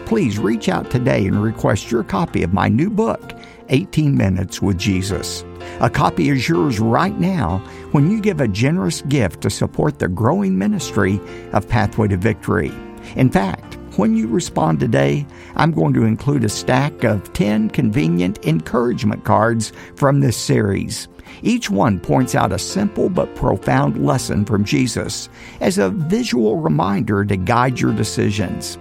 Please 0.06 0.38
reach 0.38 0.68
out 0.68 0.90
today 0.90 1.26
and 1.26 1.42
request 1.42 1.90
your 1.90 2.04
copy 2.04 2.42
of 2.42 2.52
my 2.52 2.68
new 2.68 2.90
book, 2.90 3.32
18 3.70 4.16
Minutes 4.16 4.62
with 4.62 4.78
Jesus. 4.78 5.44
A 5.80 5.90
copy 5.90 6.28
is 6.28 6.48
yours 6.48 6.78
right 6.78 7.18
now 7.18 7.58
when 7.92 8.10
you 8.10 8.20
give 8.20 8.40
a 8.40 8.48
generous 8.48 9.02
gift 9.02 9.40
to 9.42 9.50
support 9.50 9.98
the 9.98 10.08
growing 10.08 10.58
ministry 10.58 11.20
of 11.52 11.68
Pathway 11.68 12.08
to 12.08 12.16
Victory. 12.16 12.72
In 13.16 13.30
fact, 13.30 13.78
when 13.96 14.16
you 14.16 14.29
respond 14.29 14.81
today, 14.81 15.26
I'm 15.57 15.72
going 15.72 15.94
to 15.94 16.05
include 16.05 16.44
a 16.44 16.48
stack 16.48 17.05
of 17.05 17.33
10 17.33 17.70
convenient 17.70 18.44
encouragement 18.46 19.24
cards 19.24 19.72
from 19.96 20.20
this 20.20 20.37
series. 20.37 21.09
Each 21.42 21.70
one 21.70 22.00
points 22.00 22.35
out 22.35 22.53
a 22.53 22.59
simple 22.59 23.09
but 23.09 23.35
profound 23.35 24.05
lesson 24.05 24.44
from 24.44 24.64
Jesus 24.64 25.29
as 25.61 25.79
a 25.79 25.90
visual 25.90 26.57
reminder 26.57 27.24
to 27.24 27.37
guide 27.37 27.81
your 27.81 27.92
decisions. 27.92 28.79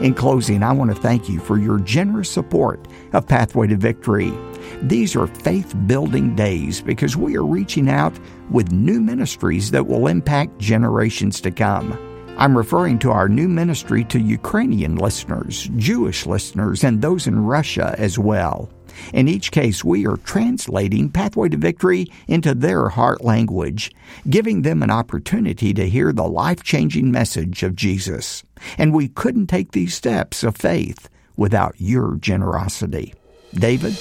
In 0.00 0.14
closing, 0.14 0.62
I 0.62 0.72
want 0.72 0.94
to 0.94 1.00
thank 1.00 1.28
you 1.28 1.40
for 1.40 1.58
your 1.58 1.78
generous 1.78 2.30
support 2.30 2.86
of 3.12 3.26
Pathway 3.26 3.66
to 3.68 3.76
Victory. 3.76 4.32
These 4.82 5.14
are 5.14 5.26
faith 5.26 5.74
building 5.86 6.34
days 6.34 6.80
because 6.80 7.16
we 7.16 7.36
are 7.36 7.44
reaching 7.44 7.88
out 7.88 8.18
with 8.50 8.72
new 8.72 9.00
ministries 9.00 9.70
that 9.72 9.86
will 9.86 10.06
impact 10.06 10.58
generations 10.58 11.40
to 11.42 11.50
come. 11.50 11.98
I'm 12.36 12.58
referring 12.58 12.98
to 13.00 13.12
our 13.12 13.28
new 13.28 13.48
ministry 13.48 14.02
to 14.04 14.18
Ukrainian 14.18 14.96
listeners, 14.96 15.70
Jewish 15.76 16.26
listeners, 16.26 16.82
and 16.82 17.00
those 17.00 17.28
in 17.28 17.44
Russia 17.44 17.94
as 17.96 18.18
well. 18.18 18.68
In 19.12 19.28
each 19.28 19.52
case, 19.52 19.84
we 19.84 20.04
are 20.06 20.16
translating 20.18 21.10
Pathway 21.10 21.48
to 21.50 21.56
Victory 21.56 22.06
into 22.26 22.52
their 22.52 22.88
heart 22.88 23.22
language, 23.22 23.92
giving 24.28 24.62
them 24.62 24.82
an 24.82 24.90
opportunity 24.90 25.72
to 25.74 25.88
hear 25.88 26.12
the 26.12 26.26
life 26.26 26.64
changing 26.64 27.12
message 27.12 27.62
of 27.62 27.76
Jesus. 27.76 28.42
And 28.78 28.92
we 28.92 29.08
couldn't 29.08 29.46
take 29.46 29.70
these 29.70 29.94
steps 29.94 30.42
of 30.42 30.56
faith 30.56 31.08
without 31.36 31.74
your 31.78 32.16
generosity. 32.16 33.14
David? 33.54 33.94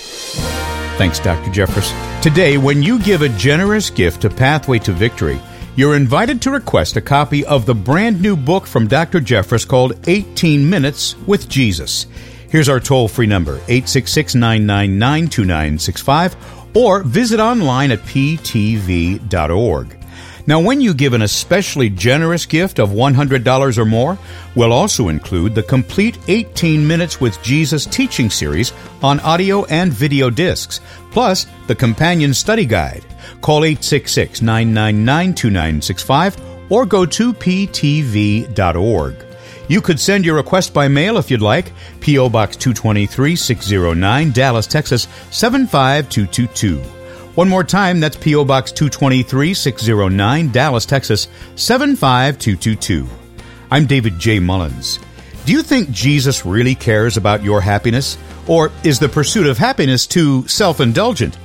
Thanks, 0.98 1.20
Dr. 1.20 1.52
Jeffress. 1.52 2.22
Today, 2.22 2.58
when 2.58 2.82
you 2.82 3.00
give 3.00 3.22
a 3.22 3.30
generous 3.30 3.90
gift 3.90 4.22
to 4.22 4.30
Pathway 4.30 4.80
to 4.80 4.92
Victory, 4.92 5.40
you're 5.76 5.96
invited 5.96 6.42
to 6.42 6.52
request 6.52 6.98
a 6.98 7.02
copy 7.02 7.46
of 7.46 7.66
the 7.66 7.74
brand 7.74 8.22
new 8.22 8.36
book 8.36 8.68
from 8.68 8.88
Dr. 8.88 9.20
Jeffress 9.20 9.68
called 9.68 9.98
18 10.08 10.70
Minutes 10.70 11.16
with 11.26 11.50
Jesus. 11.50 12.06
Here's 12.50 12.70
our 12.70 12.80
toll 12.80 13.08
free 13.08 13.26
number 13.26 13.56
866 13.68 14.36
999 14.36 15.28
2965 15.30 16.36
or 16.76 17.04
visit 17.04 17.40
online 17.40 17.92
at 17.92 18.00
ptv.org. 18.02 19.98
Now, 20.46 20.60
when 20.60 20.82
you 20.82 20.94
give 20.94 21.14
an 21.14 21.22
especially 21.22 21.90
generous 21.90 22.46
gift 22.46 22.78
of 22.78 22.90
$100 22.90 23.78
or 23.78 23.86
more, 23.86 24.18
we'll 24.56 24.74
also 24.74 25.08
include 25.08 25.56
the 25.56 25.64
complete 25.64 26.18
18 26.28 26.86
Minutes 26.86 27.22
with 27.22 27.42
Jesus 27.42 27.86
teaching 27.86 28.30
series 28.30 28.74
on 29.02 29.22
audio 29.22 29.64
and 29.66 29.94
video 29.94 30.30
discs, 30.30 30.82
plus 31.12 31.48
the 31.68 31.76
companion 31.76 32.34
study 32.34 32.66
guide. 32.66 33.06
Call 33.42 33.64
866 33.64 34.42
999 34.42 35.34
2965 35.34 36.72
or 36.72 36.86
go 36.86 37.06
to 37.06 37.34
ptv.org. 37.34 39.16
You 39.68 39.82
could 39.82 40.00
send 40.00 40.26
your 40.26 40.36
request 40.36 40.74
by 40.74 40.88
mail 40.88 41.18
if 41.18 41.32
you'd 41.32 41.42
like. 41.42 41.72
P.O. 42.02 42.30
Box 42.30 42.56
223 42.58 43.36
609, 43.36 44.32
Dallas, 44.32 44.68
Texas 44.68 45.08
75222. 45.32 46.80
One 47.36 47.50
more 47.50 47.64
time, 47.64 48.00
that's 48.00 48.18
P.O. 48.18 48.46
Box 48.46 48.72
223 48.72 49.54
609, 49.54 50.52
Dallas, 50.52 50.86
Texas 50.86 51.28
75222. 51.56 53.08
I'm 53.72 53.88
David 53.88 54.20
J. 54.20 54.40
Mullins. 54.40 55.00
Do 55.46 55.52
you 55.52 55.64
think 55.64 55.90
Jesus 55.90 56.46
really 56.46 56.76
cares 56.76 57.18
about 57.18 57.44
your 57.44 57.60
happiness? 57.60 58.18
Or 58.48 58.72
is 58.84 59.00
the 59.00 59.10
pursuit 59.10 59.48
of 59.48 59.58
happiness 59.58 60.06
too 60.06 60.48
self 60.48 60.80
indulgent? 60.80 61.38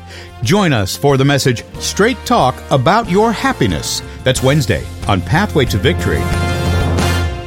Join 0.42 0.72
us 0.72 0.96
for 0.96 1.16
the 1.16 1.24
message 1.24 1.64
Straight 1.80 2.18
Talk 2.24 2.56
About 2.70 3.10
Your 3.10 3.32
Happiness. 3.32 4.02
That's 4.24 4.42
Wednesday 4.42 4.84
on 5.06 5.20
Pathway 5.20 5.64
to 5.66 5.78
Victory. 5.78 6.47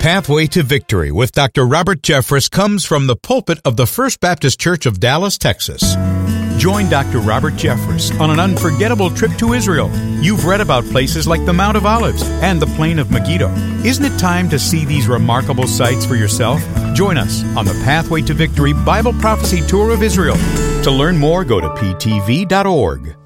Pathway 0.02 0.48
to 0.48 0.64
Victory 0.64 1.12
with 1.12 1.32
Dr. 1.32 1.64
Robert 1.64 2.02
Jeffress 2.02 2.50
comes 2.50 2.84
from 2.84 3.06
the 3.06 3.16
pulpit 3.16 3.60
of 3.64 3.78
the 3.78 3.86
First 3.86 4.20
Baptist 4.20 4.60
Church 4.60 4.88
of 4.88 5.00
Dallas, 5.00 5.38
Texas. 5.38 5.94
Join 6.58 6.90
Dr. 6.90 7.20
Robert 7.20 7.54
Jeffress 7.54 8.20
on 8.20 8.32
an 8.32 8.40
unforgettable 8.40 9.12
trip 9.12 9.32
to 9.38 9.54
Israel. 9.54 9.92
You've 10.20 10.46
read 10.46 10.60
about 10.60 10.86
places 10.86 11.28
like 11.28 11.46
the 11.46 11.54
Mount 11.54 11.78
of 11.78 11.86
Olives 11.86 12.24
and 12.42 12.60
the 12.60 12.66
Plain 12.66 12.98
of 12.98 13.12
Megiddo. 13.12 13.52
Isn't 13.86 14.06
it 14.06 14.18
time 14.18 14.50
to 14.50 14.58
see 14.58 14.86
these 14.86 15.08
remarkable 15.08 15.68
sights 15.68 16.04
for 16.04 16.16
yourself? 16.16 16.64
Join 16.96 17.16
us 17.16 17.44
on 17.56 17.66
the 17.66 17.80
Pathway 17.86 18.24
to 18.24 18.34
Victory 18.34 18.74
Bible 18.74 19.14
Prophecy 19.14 19.62
Tour 19.68 19.92
of 19.92 20.02
Israel. 20.02 20.38
To 20.82 20.90
learn 20.90 21.16
more, 21.16 21.46
go 21.46 21.62
to 21.62 21.70
ptv.org. 21.70 23.21